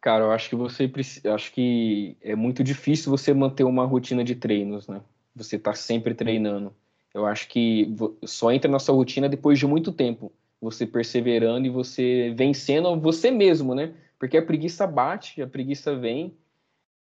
[0.00, 0.90] Cara, eu acho que você
[1.32, 5.00] acho que é muito difícil você manter uma rotina de treinos, né?
[5.34, 6.74] Você tá sempre treinando.
[7.14, 10.32] Eu acho que só entra na sua rotina depois de muito tempo,
[10.62, 13.92] você perseverando e você vencendo você mesmo, né?
[14.16, 16.32] Porque a preguiça bate, a preguiça vem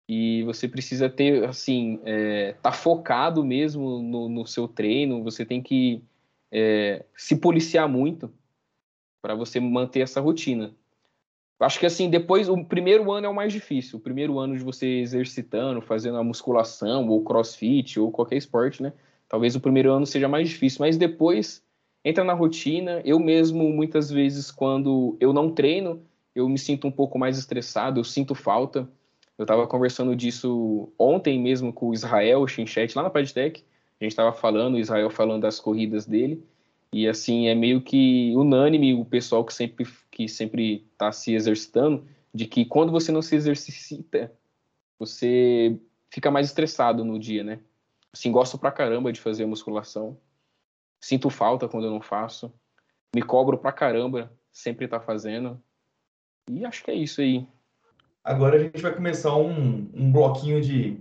[0.09, 5.25] e você precisa ter, assim, é, tá focado mesmo no, no seu treino.
[5.25, 6.01] Você tem que
[6.53, 8.33] é, se policiar muito
[9.21, 10.73] para você manter essa rotina.
[11.59, 13.99] Acho que assim, depois, o primeiro ano é o mais difícil.
[13.99, 18.93] O primeiro ano de você exercitando, fazendo a musculação, ou crossfit, ou qualquer esporte, né?
[19.29, 21.67] Talvez o primeiro ano seja mais difícil, mas depois
[22.05, 23.03] entra na rotina.
[23.05, 26.03] Eu mesmo, muitas vezes, quando eu não treino,
[26.35, 28.89] eu me sinto um pouco mais estressado, eu sinto falta.
[29.37, 33.65] Eu estava conversando disso ontem mesmo com o Israel, o Chinchet, lá na Padtech.
[34.01, 36.43] A gente estava falando, o Israel falando das corridas dele.
[36.93, 42.05] E assim, é meio que unânime o pessoal que sempre que sempre está se exercitando,
[42.35, 44.33] de que quando você não se exercita,
[44.99, 45.79] você
[46.11, 47.61] fica mais estressado no dia, né?
[48.13, 50.17] Assim, gosto pra caramba de fazer musculação.
[51.01, 52.53] Sinto falta quando eu não faço.
[53.15, 55.61] Me cobro pra caramba, sempre tá fazendo.
[56.51, 57.47] E acho que é isso aí.
[58.23, 60.99] Agora a gente vai começar um, um bloquinho de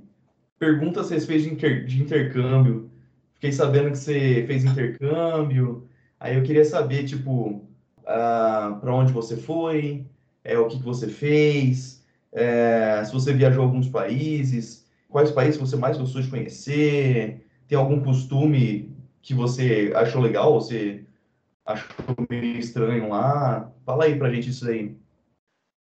[0.58, 2.89] perguntas a respeito de, inter- de intercâmbio.
[3.34, 5.88] Fiquei sabendo que você fez intercâmbio.
[6.20, 7.68] Aí eu queria saber, tipo,
[8.04, 10.06] para onde você foi,
[10.43, 15.60] é, o que, que você fez, é, se você viajou a alguns países, quais países
[15.60, 21.05] você mais gostou de conhecer, tem algum costume que você achou legal, você
[21.65, 23.72] achou meio estranho lá?
[23.86, 24.95] Fala aí pra gente isso aí.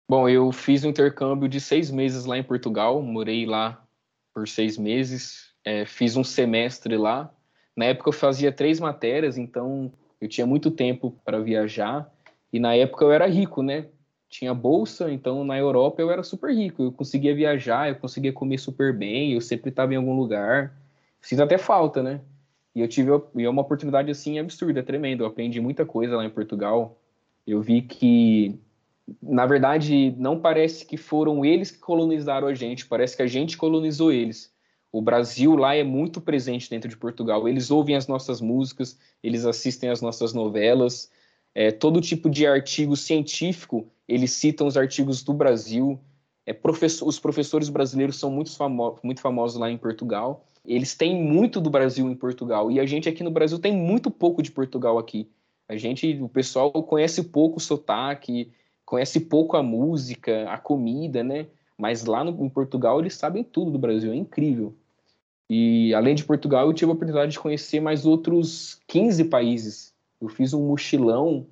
[0.08, 3.84] Bom, eu fiz um intercâmbio de seis meses lá em Portugal, morei lá
[4.32, 7.32] por seis meses, é, fiz um semestre lá.
[7.76, 12.10] Na época eu fazia três matérias, então eu tinha muito tempo para viajar.
[12.52, 13.88] E na época eu era rico, né?
[14.28, 16.84] Tinha bolsa, então na Europa eu era super rico.
[16.84, 20.76] Eu conseguia viajar, eu conseguia comer super bem, eu sempre estava em algum lugar.
[21.20, 22.20] Fiz até falta, né?
[22.76, 25.22] E eu tive e é uma oportunidade assim absurda, tremenda.
[25.22, 27.00] Eu aprendi muita coisa lá em Portugal.
[27.46, 28.60] Eu vi que
[29.22, 33.56] na verdade, não parece que foram eles que colonizaram a gente, parece que a gente
[33.56, 34.52] colonizou eles.
[34.92, 37.48] O Brasil lá é muito presente dentro de Portugal.
[37.48, 41.10] Eles ouvem as nossas músicas, eles assistem as nossas novelas,
[41.54, 45.98] é, todo tipo de artigo científico, eles citam os artigos do Brasil.
[46.46, 50.46] É, professor, os professores brasileiros são muito, famo muito famosos lá em Portugal.
[50.64, 54.10] Eles têm muito do Brasil em Portugal e a gente aqui no Brasil tem muito
[54.10, 55.28] pouco de Portugal aqui.
[55.68, 58.52] A gente, o pessoal conhece pouco o sotaque,
[58.84, 61.46] conhece pouco a música, a comida, né?
[61.76, 64.74] Mas lá no, em Portugal eles sabem tudo do Brasil, é incrível.
[65.50, 69.94] E além de Portugal, eu tive a oportunidade de conhecer mais outros 15 países.
[70.20, 71.46] Eu fiz um mochilão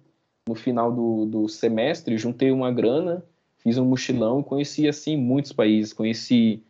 [0.49, 3.25] no final do, do semestre, juntei uma grana,
[3.65, 5.93] fiz um mochilão e conheci assim muitos países.
[5.93, 6.63] Conheci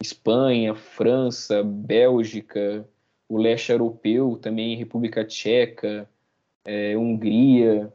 [0.00, 2.86] Espanha, França, Bélgica,
[3.28, 6.08] o leste europeu, também República Tcheca,
[6.64, 7.92] é, Hungria,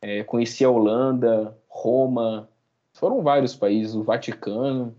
[0.00, 2.48] é, conheci a Holanda, Roma,
[2.94, 4.96] foram vários países, o Vaticano.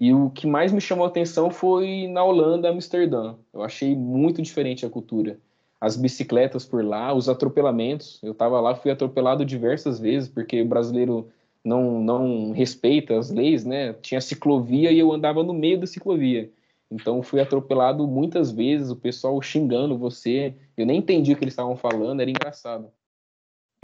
[0.00, 3.36] E o que mais me chamou a atenção foi na Holanda, Amsterdã.
[3.52, 5.38] Eu achei muito diferente a cultura.
[5.80, 8.20] As bicicletas por lá, os atropelamentos.
[8.22, 11.28] Eu estava lá, fui atropelado diversas vezes, porque o brasileiro
[11.64, 13.94] não, não respeita as leis, né?
[13.94, 16.52] Tinha ciclovia e eu andava no meio da ciclovia.
[16.90, 20.54] Então fui atropelado muitas vezes, o pessoal xingando você.
[20.76, 22.90] Eu nem entendi o que eles estavam falando, era engraçado.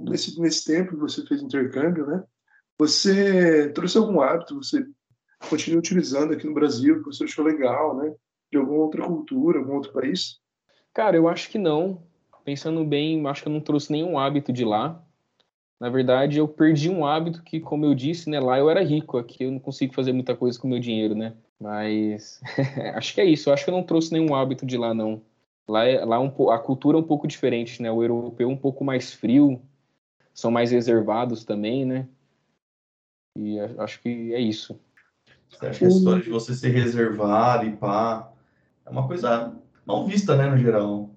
[0.01, 2.23] Nesse, nesse tempo que você fez intercâmbio, né?
[2.79, 4.87] Você trouxe algum hábito, você
[5.49, 8.15] continua utilizando aqui no Brasil, que você achou legal, né?
[8.53, 10.39] De alguma outra cultura, algum outro país?
[10.93, 12.03] Cara, eu acho que não.
[12.45, 15.05] Pensando bem, acho que eu não trouxe nenhum hábito de lá.
[15.81, 19.17] Na verdade, eu perdi um hábito que, como eu disse, né, lá eu era rico,
[19.17, 21.35] aqui eu não consigo fazer muita coisa com o meu dinheiro, né?
[21.59, 22.39] Mas
[22.95, 23.49] acho que é isso.
[23.49, 25.23] Eu acho que eu não trouxe nenhum hábito de lá, não.
[25.67, 27.91] Lá, é, lá é um, a cultura é um pouco diferente, né?
[27.91, 29.63] O europeu é um pouco mais frio,
[30.35, 32.07] são mais reservados também, né?
[33.39, 34.79] E acho que é isso.
[35.49, 38.31] Você acha que a história de você ser reservado e pá
[38.85, 39.57] É uma coisa
[39.87, 41.11] mal vista, né, no geral.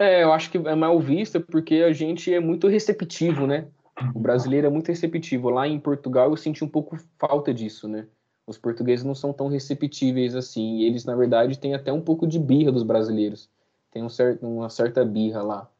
[0.00, 3.68] É, eu acho que é mal vista porque a gente é muito receptivo, né?
[4.14, 5.50] O brasileiro é muito receptivo.
[5.50, 8.06] Lá em Portugal eu senti um pouco falta disso, né?
[8.46, 10.78] Os portugueses não são tão receptíveis assim.
[10.78, 13.50] E eles, na verdade, têm até um pouco de birra dos brasileiros.
[13.90, 14.08] Tem um
[14.40, 15.70] uma certa birra lá.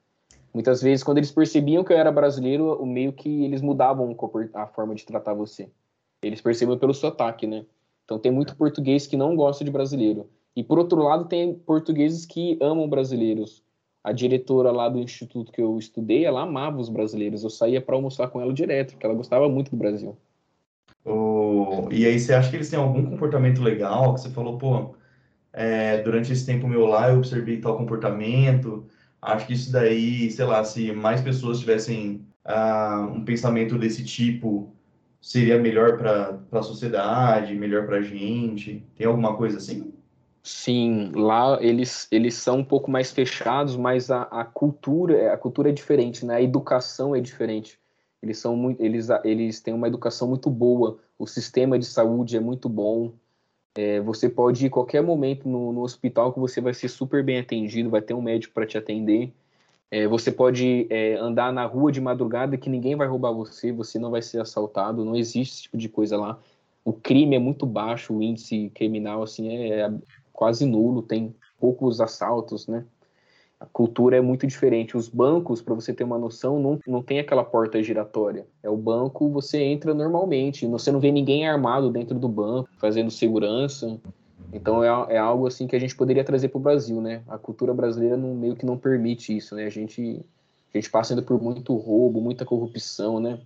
[0.53, 4.15] Muitas vezes, quando eles percebiam que eu era brasileiro, o meio que eles mudavam
[4.53, 5.71] a forma de tratar você.
[6.23, 7.65] Eles percebiam pelo sotaque, né?
[8.05, 10.29] Então tem muito português que não gosta de brasileiro.
[10.55, 13.65] E por outro lado, tem portugueses que amam brasileiros.
[14.05, 17.45] A diretora lá do instituto que eu estudei, ela amava os brasileiros.
[17.45, 20.17] Eu saía para almoçar com ela direto, porque ela gostava muito do Brasil.
[21.05, 24.95] O- E aí você acha que eles têm algum comportamento legal que você falou, pô,
[25.53, 28.87] é, durante esse tempo meu lá eu observei tal comportamento.
[29.23, 34.75] Acho que isso daí, sei lá, se mais pessoas tivessem ah, um pensamento desse tipo,
[35.21, 38.87] seria melhor para a sociedade, melhor para a gente.
[38.97, 39.93] Tem alguma coisa assim?
[40.43, 45.69] Sim, lá eles, eles são um pouco mais fechados, mas a, a cultura a cultura
[45.69, 46.37] é diferente, né?
[46.37, 47.79] A educação é diferente.
[48.23, 50.99] Eles são muito, eles, eles têm uma educação muito boa.
[51.19, 53.13] O sistema de saúde é muito bom.
[53.77, 57.39] É, você pode ir qualquer momento no, no hospital que você vai ser super bem
[57.41, 59.33] atendido, vai ter um médico para te atender.
[59.91, 63.99] É, você pode é, andar na rua de madrugada que ninguém vai roubar você, você
[63.99, 65.05] não vai ser assaltado.
[65.05, 66.39] Não existe esse tipo de coisa lá.
[66.85, 69.93] O crime é muito baixo, o índice criminal assim é, é
[70.41, 72.83] quase nulo, tem poucos assaltos, né?
[73.61, 74.97] A cultura é muito diferente.
[74.97, 78.47] Os bancos, para você ter uma noção, não, não tem aquela porta giratória.
[78.63, 80.67] É o banco, você entra normalmente.
[80.67, 84.01] Você não vê ninguém armado dentro do banco, fazendo segurança.
[84.51, 87.23] Então é, é algo assim que a gente poderia trazer para o Brasil, né?
[87.29, 89.67] A cultura brasileira não, meio que não permite isso, né?
[89.67, 90.25] A gente,
[90.73, 93.39] a gente passa ainda por muito roubo, muita corrupção, né?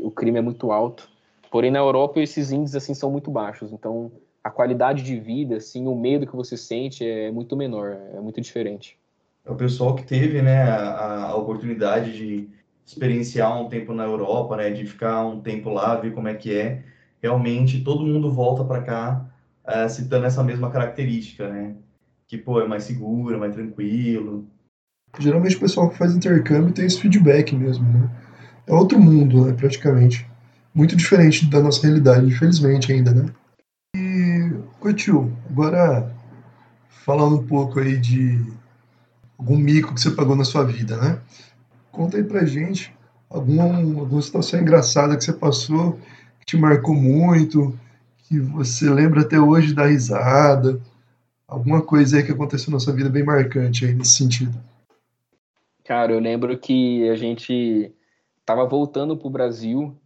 [0.00, 1.10] O crime é muito alto.
[1.50, 3.72] Porém, na Europa, esses índices assim são muito baixos.
[3.72, 4.12] Então,
[4.48, 8.40] a qualidade de vida, assim, o medo que você sente é muito menor, é muito
[8.40, 8.98] diferente.
[9.44, 12.48] É o pessoal que teve, né, a, a oportunidade de
[12.84, 16.56] experienciar um tempo na Europa, né, de ficar um tempo lá, ver como é que
[16.56, 16.82] é.
[17.22, 19.26] Realmente, todo mundo volta para cá
[19.66, 21.74] uh, citando essa mesma característica, né?
[22.26, 24.46] Que, pô, é mais seguro, é mais tranquilo.
[25.18, 28.10] Geralmente o pessoal que faz intercâmbio tem esse feedback mesmo, né?
[28.66, 30.26] É outro mundo, né, praticamente.
[30.72, 33.30] Muito diferente da nossa realidade, infelizmente ainda, né?
[34.94, 36.14] Tio, agora
[36.88, 38.44] falando um pouco aí de
[39.38, 41.20] algum mico que você pagou na sua vida, né?
[41.90, 42.94] Conta aí pra gente
[43.30, 45.98] alguma, alguma situação engraçada que você passou,
[46.40, 47.78] que te marcou muito,
[48.24, 50.80] que você lembra até hoje da risada,
[51.46, 54.58] alguma coisa aí que aconteceu na sua vida bem marcante aí nesse sentido.
[55.84, 57.92] Cara, eu lembro que a gente
[58.44, 59.96] tava voltando pro Brasil,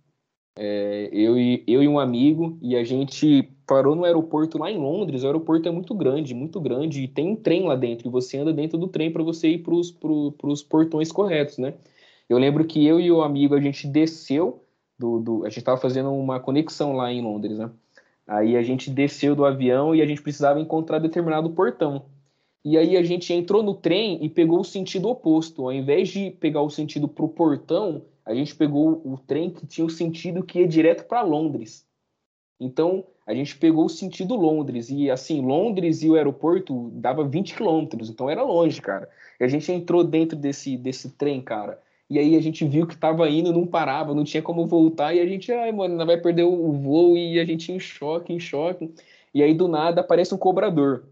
[0.56, 4.76] é, eu, e, eu e um amigo, e a gente parou no aeroporto lá em
[4.76, 5.22] Londres.
[5.22, 8.36] O aeroporto é muito grande, muito grande, e tem um trem lá dentro, e você
[8.36, 9.80] anda dentro do trem para você ir pro,
[10.32, 11.72] pros portões corretos, né?
[12.28, 14.62] Eu lembro que eu e o amigo, a gente desceu,
[14.98, 17.70] do, do, a gente tava fazendo uma conexão lá em Londres, né?
[18.26, 22.04] Aí a gente desceu do avião e a gente precisava encontrar determinado portão.
[22.62, 25.62] E aí a gente entrou no trem e pegou o sentido oposto.
[25.62, 29.86] Ao invés de pegar o sentido pro portão, a gente pegou o trem que tinha
[29.86, 31.86] o sentido que ia direto para Londres.
[32.64, 34.90] Então, a gente pegou o sentido Londres.
[34.90, 38.10] E, assim, Londres e o aeroporto dava 20 quilômetros.
[38.10, 39.08] Então, era longe, cara.
[39.40, 41.80] E a gente entrou dentro desse, desse trem, cara.
[42.08, 45.14] E aí a gente viu que tava indo, não parava, não tinha como voltar.
[45.14, 47.16] E a gente, ai, mano, vai perder o voo.
[47.16, 48.92] E a gente em choque, em choque.
[49.34, 51.04] E aí, do nada, aparece um cobrador.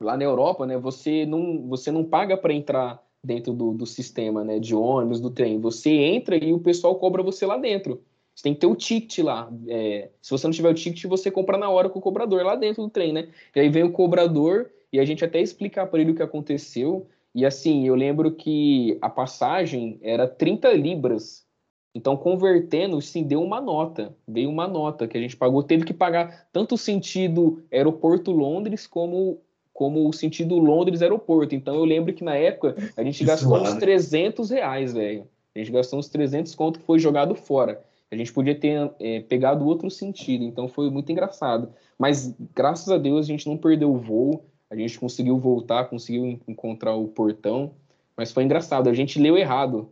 [0.00, 4.44] Lá na Europa, né, você não, você não paga para entrar dentro do, do sistema,
[4.44, 5.60] né, de ônibus, do trem.
[5.60, 8.00] Você entra e o pessoal cobra você lá dentro.
[8.36, 9.50] Você tem que ter o ticket lá.
[9.66, 12.54] É, se você não tiver o ticket, você compra na hora com o cobrador lá
[12.54, 13.28] dentro do trem, né?
[13.54, 17.06] E aí vem o cobrador e a gente até explicar para ele o que aconteceu.
[17.34, 21.46] E assim, eu lembro que a passagem era 30 libras.
[21.94, 24.14] Então, convertendo, sim, deu uma nota.
[24.28, 25.62] Veio uma nota que a gente pagou.
[25.62, 29.40] Teve que pagar tanto o sentido aeroporto Londres como
[29.72, 31.54] como o sentido Londres-aeroporto.
[31.54, 35.28] Então eu lembro que na época a gente gastou uns 300 reais, velho.
[35.54, 37.84] A gente gastou uns 300 conto que foi jogado fora.
[38.10, 41.72] A gente podia ter é, pegado outro sentido, então foi muito engraçado.
[41.98, 46.24] Mas graças a Deus a gente não perdeu o voo, a gente conseguiu voltar, conseguiu
[46.24, 47.74] en- encontrar o portão,
[48.16, 48.88] mas foi engraçado.
[48.88, 49.90] A gente leu errado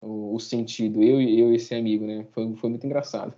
[0.00, 2.24] o, o sentido, eu e eu esse amigo, né?
[2.32, 3.34] Foi, foi muito engraçado.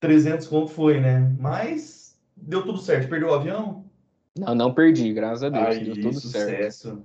[0.00, 1.34] 300 conto foi, né?
[1.38, 3.08] Mas deu tudo certo.
[3.08, 3.84] Perdeu o avião?
[4.38, 6.72] Não, não perdi, graças a Deus, Aí, deu tudo certo.
[6.72, 7.04] sucesso.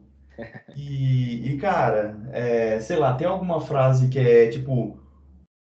[0.75, 4.99] E, e, cara, é, sei lá, tem alguma frase que é tipo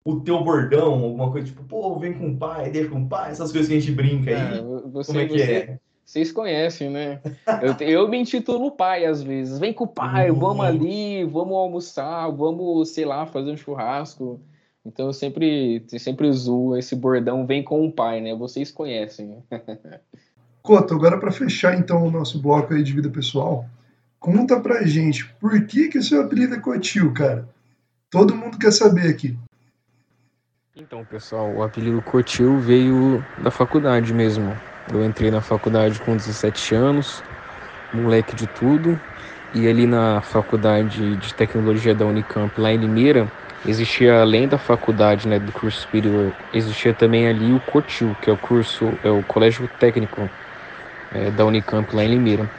[0.06, 3.32] o teu bordão, alguma coisa tipo, pô, vem com o pai, deixa com o pai,
[3.32, 4.58] essas coisas que a gente brinca aí.
[4.58, 5.80] É, você, Como é que você, é?
[6.06, 7.22] Vocês conhecem, né?
[7.62, 9.58] Eu, eu me intitulo pai às vezes.
[9.60, 10.39] Vem com o pai, Uhum.
[10.39, 14.41] vamos ali, vamos almoçar, vamos, sei lá, fazer um churrasco.
[14.86, 18.36] Então eu sempre, sempre uso esse bordão, vem com o pai, né?
[18.36, 19.38] Vocês conhecem.
[20.62, 23.66] Coto, agora para fechar então o nosso bloco aí de vida pessoal,
[24.20, 27.47] conta pra gente por que que o seu apelido é Cotil, cara?
[28.10, 29.38] Todo mundo quer saber aqui.
[30.76, 34.59] Então, pessoal, o apelido Cotil veio da faculdade mesmo.
[34.91, 37.24] Eu entrei na faculdade com 17 anos,
[37.93, 38.99] moleque de tudo,
[39.53, 43.32] e ali na faculdade de tecnologia da Unicamp, lá em Limeira,
[43.63, 48.34] existia além da faculdade, né, do curso superior, existia também ali o Cotil, que é
[48.34, 50.28] o curso, é o colégio técnico
[51.11, 52.49] é, da Unicamp lá em Limeira.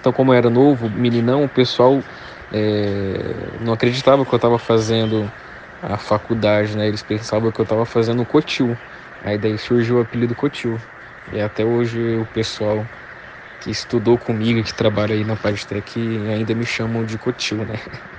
[0.00, 2.02] Então, como eu era novo, meninão, o pessoal
[2.52, 5.30] é, não acreditava que eu estava fazendo
[5.84, 6.88] a faculdade, né?
[6.88, 8.76] Eles pensavam que eu estava fazendo o Cotil.
[9.22, 10.78] Aí daí surgiu o apelido Cotil.
[11.32, 12.86] E até hoje o pessoal
[13.60, 17.74] que estudou comigo, que trabalha aí na Pagtec, ainda me chamam de Cotil, né?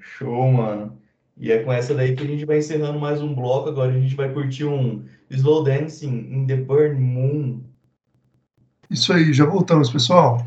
[0.00, 0.98] Show, mano.
[1.38, 3.68] E é com essa daí que a gente vai encerrando mais um bloco.
[3.68, 7.60] Agora a gente vai curtir um Slow Dancing in the Burn Moon.
[8.90, 10.38] Isso aí, já voltamos, pessoal.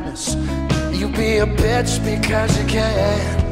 [0.00, 0.36] Sadness.
[0.98, 3.46] You be a bitch because you can.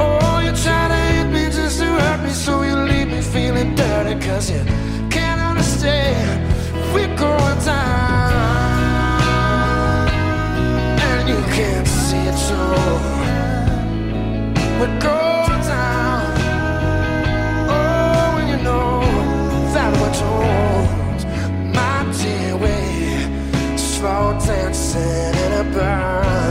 [0.00, 3.74] Oh, you try to hit me just to hurt me, so you leave me feeling
[3.74, 4.64] dirty because you
[5.10, 6.52] can't understand.
[6.94, 8.38] We're going down,
[11.00, 12.54] and you can't see it too.
[14.78, 16.24] We're going down,
[17.70, 19.00] oh, and you know
[19.74, 21.20] that we're told,
[21.74, 22.76] my dear, we
[23.76, 26.43] slow dancing in a burn.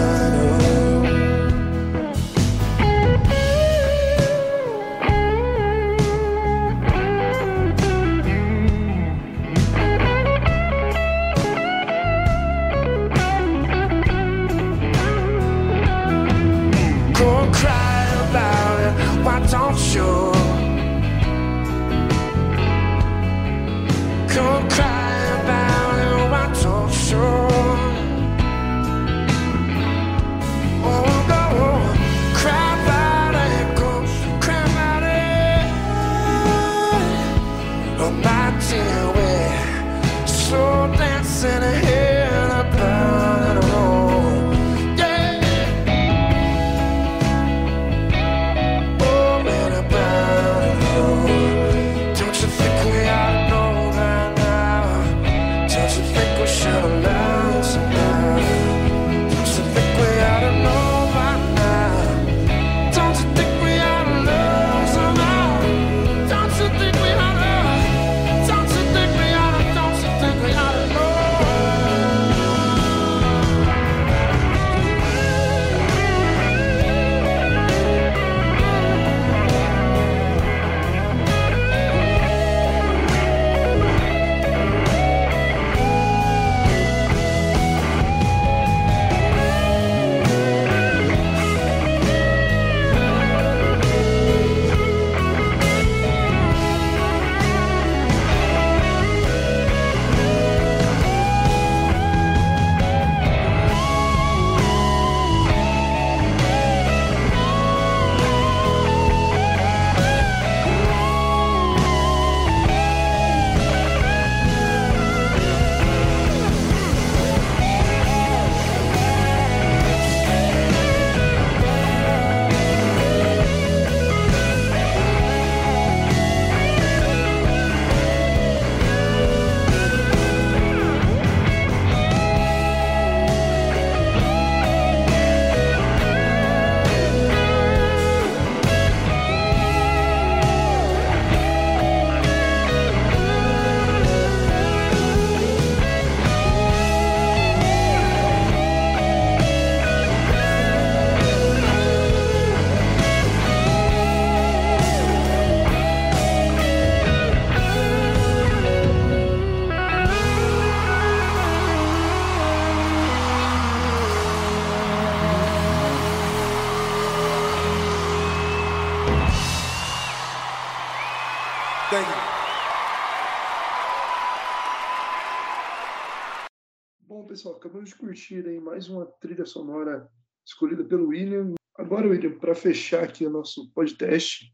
[178.14, 180.08] Curtir aí mais uma trilha sonora
[180.46, 181.56] escolhida pelo William.
[181.76, 184.54] Agora, William, para fechar aqui o nosso podcast,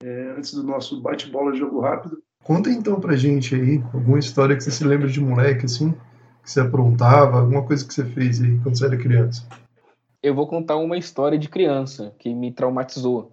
[0.00, 4.62] é, antes do nosso bate-bola jogo rápido, conta então pra gente aí alguma história que
[4.62, 5.90] você se lembra de moleque, assim,
[6.40, 9.44] que você aprontava, alguma coisa que você fez aí quando você era criança.
[10.22, 13.32] Eu vou contar uma história de criança que me traumatizou.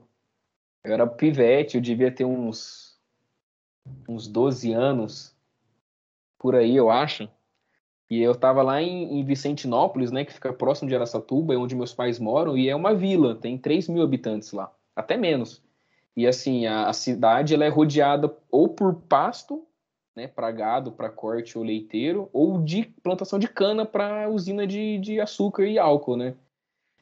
[0.84, 3.00] Eu era pivete, eu devia ter uns,
[4.10, 5.38] uns 12 anos,
[6.40, 7.30] por aí, eu acho.
[8.10, 11.76] E eu tava lá em, em Vicentinópolis, né, que fica próximo de Araçatuba, é onde
[11.76, 15.62] meus pais moram, e é uma vila, tem 3 mil habitantes lá, até menos.
[16.16, 19.68] E assim, a, a cidade ela é rodeada ou por pasto,
[20.16, 24.98] né, para gado, para corte ou leiteiro, ou de plantação de cana para usina de,
[24.98, 26.34] de açúcar e álcool, né?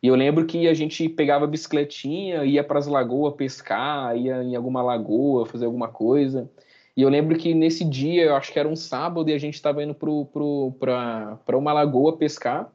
[0.04, 4.56] E eu lembro que a gente pegava bicicletinha, ia para as lagoas pescar, ia em
[4.56, 6.48] alguma lagoa fazer alguma coisa.
[6.96, 9.56] E eu lembro que nesse dia, eu acho que era um sábado, e a gente
[9.56, 12.72] estava indo para uma lagoa pescar.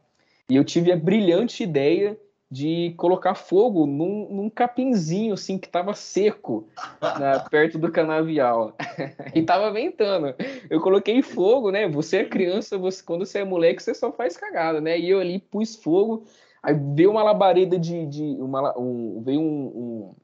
[0.49, 2.19] E eu tive a brilhante ideia
[2.51, 6.69] de colocar fogo num, num capinzinho assim que estava seco
[7.01, 8.77] né, perto do canavial
[9.33, 10.35] e tava ventando.
[10.69, 11.89] Eu coloquei fogo, né?
[11.89, 14.99] Você é criança, você quando você é moleque você só faz cagada, né?
[14.99, 16.25] E eu ali pus fogo,
[16.61, 20.15] aí veio uma labareda de, de uma, um, veio um,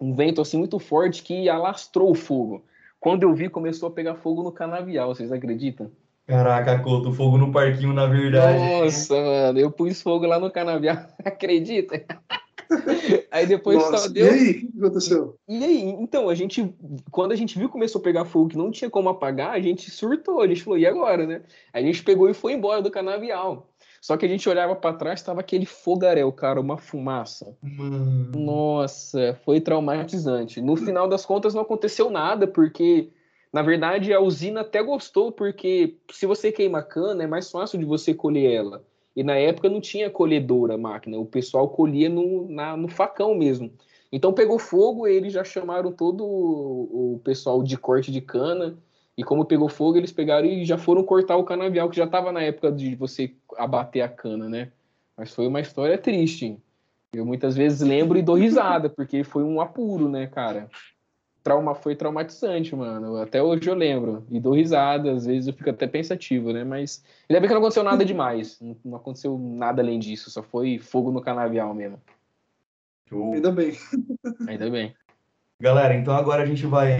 [0.00, 2.64] um, um vento assim muito forte que alastrou o fogo.
[3.02, 5.90] Quando eu vi começou a pegar fogo no canavial, vocês acreditam?
[6.24, 8.60] Caraca, Couto, fogo no parquinho, na verdade.
[8.60, 12.06] Nossa, mano, eu pus fogo lá no canavial, acredita?
[13.28, 14.26] Aí depois Nossa, só deu.
[14.26, 15.34] E aí, o que aconteceu?
[15.48, 16.72] E aí, então, a gente,
[17.10, 19.60] quando a gente viu que começou a pegar fogo, que não tinha como apagar, a
[19.60, 21.42] gente surtou, a gente falou, e agora, né?
[21.72, 23.71] A gente pegou e foi embora do canavial.
[24.02, 27.56] Só que a gente olhava pra trás, tava aquele fogaréu, cara, uma fumaça.
[27.62, 28.36] Mano.
[28.36, 30.60] Nossa, foi traumatizante.
[30.60, 33.10] No final das contas, não aconteceu nada, porque,
[33.52, 37.84] na verdade, a usina até gostou, porque se você queima cana, é mais fácil de
[37.84, 38.84] você colher ela.
[39.14, 43.70] E na época não tinha colhedora máquina, o pessoal colhia no, na- no facão mesmo.
[44.10, 48.76] Então pegou fogo, eles já chamaram todo o pessoal de corte de cana.
[49.16, 52.32] E como pegou fogo, eles pegaram e já foram cortar o canavial, que já estava
[52.32, 54.72] na época de você abater a cana, né?
[55.16, 56.58] Mas foi uma história triste.
[57.12, 60.70] Eu muitas vezes lembro e dou risada, porque foi um apuro, né, cara?
[61.42, 63.16] Trauma, foi traumatizante, mano.
[63.16, 64.24] Até hoje eu lembro.
[64.30, 66.64] E dou risada, às vezes eu fico até pensativo, né?
[66.64, 68.58] Mas ainda bem que não aconteceu nada demais.
[68.60, 70.30] Não, não aconteceu nada além disso.
[70.30, 72.00] Só foi fogo no canavial mesmo.
[73.08, 73.34] Show.
[73.34, 73.72] Ainda bem.
[74.48, 74.94] Ainda bem.
[75.60, 76.92] Galera, então agora a gente vai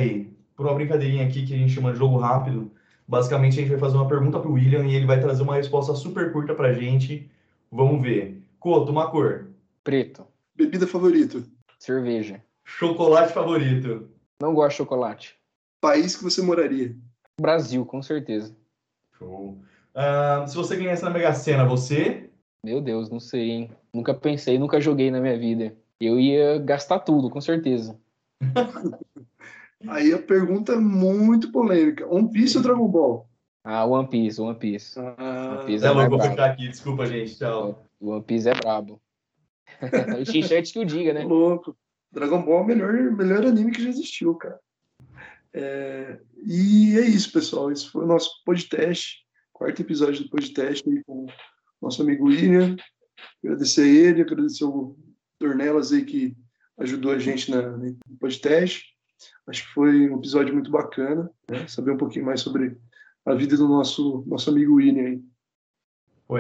[0.56, 2.70] por uma brincadeirinha aqui que a gente chama de jogo rápido.
[3.06, 5.94] Basicamente, a gente vai fazer uma pergunta pro William e ele vai trazer uma resposta
[5.94, 7.30] super curta pra gente.
[7.70, 8.42] Vamos ver.
[8.58, 9.48] Couto, uma cor.
[9.82, 10.26] Preto.
[10.54, 11.42] Bebida favorita?
[11.78, 12.40] Cerveja.
[12.64, 14.08] Chocolate favorito.
[14.40, 15.36] Não gosto de chocolate.
[15.80, 16.94] País que você moraria?
[17.40, 18.54] Brasil, com certeza.
[19.18, 19.58] Show.
[19.94, 22.30] Ah, se você ganhasse na Mega Sena, você?
[22.64, 23.70] Meu Deus, não sei, hein?
[23.92, 25.76] Nunca pensei, nunca joguei na minha vida.
[26.00, 27.98] Eu ia gastar tudo, com certeza.
[29.88, 32.06] Aí a pergunta é muito polêmica.
[32.06, 33.28] One Piece ou Dragon Ball?
[33.64, 34.98] Ah, One Piece, One Piece.
[34.98, 36.30] Ah, One Piece É é mais louco, vou brabo.
[36.30, 36.68] fechar aqui.
[36.68, 37.36] Desculpa, gente.
[37.36, 37.86] Tchau.
[38.00, 39.00] One Piece é brabo.
[40.20, 41.24] o t-shirt que o diga, né?
[41.24, 41.76] louco.
[42.10, 44.60] Dragon Ball é o melhor, melhor anime que já existiu, cara.
[45.54, 47.70] É, e é isso, pessoal.
[47.70, 49.18] Esse foi o nosso podcast,
[49.52, 51.28] quarto episódio do podcast aí com o
[51.80, 52.76] nosso amigo William.
[53.42, 54.96] Agradecer a ele, agradecer o
[55.40, 56.36] Dornelas aí que
[56.78, 58.91] ajudou a gente na, no podcast.
[59.46, 61.66] Acho que foi um episódio muito bacana, né?
[61.66, 62.76] Saber um pouquinho mais sobre
[63.24, 65.22] a vida do nosso, nosso amigo William aí.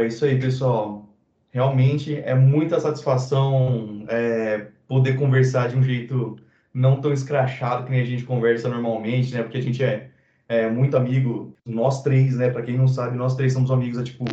[0.02, 1.08] É isso aí, pessoal.
[1.50, 6.36] Realmente é muita satisfação é, poder conversar de um jeito
[6.72, 9.42] não tão escrachado que nem a gente conversa normalmente, né?
[9.42, 10.10] Porque a gente é,
[10.48, 12.50] é muito amigo, nós três, né?
[12.50, 14.24] Para quem não sabe, nós três somos amigos há, tipo,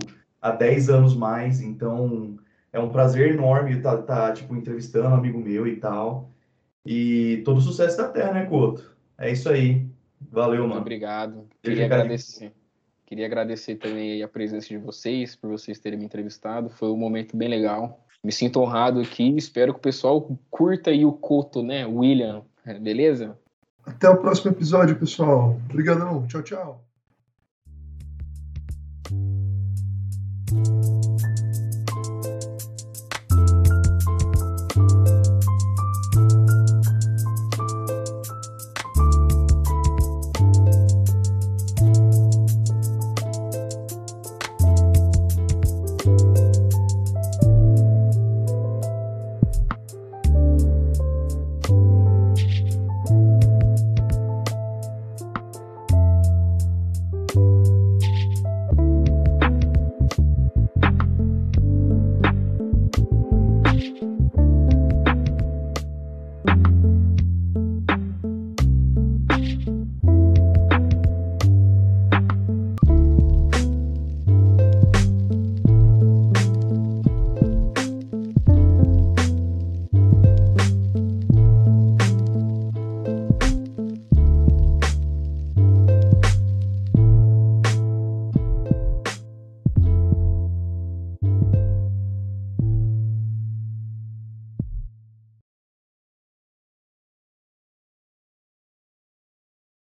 [0.41, 2.37] há 10 anos mais, então
[2.71, 6.29] é um prazer enorme estar, tá, tipo, entrevistando um amigo meu e tal.
[6.91, 8.95] E todo sucesso da Terra, né, Couto?
[9.15, 9.85] É isso aí.
[10.31, 10.81] Valeu, Muito mano.
[10.81, 11.47] obrigado.
[11.61, 12.51] Queria agradecer.
[13.05, 16.67] Queria agradecer também a presença de vocês, por vocês terem me entrevistado.
[16.67, 18.03] Foi um momento bem legal.
[18.23, 19.37] Me sinto honrado aqui.
[19.37, 21.85] Espero que o pessoal curta aí o Coto, né?
[21.85, 22.41] William,
[22.81, 23.37] beleza?
[23.85, 25.59] Até o próximo episódio, pessoal.
[25.69, 26.25] Obrigadão.
[26.25, 26.88] Tchau, tchau.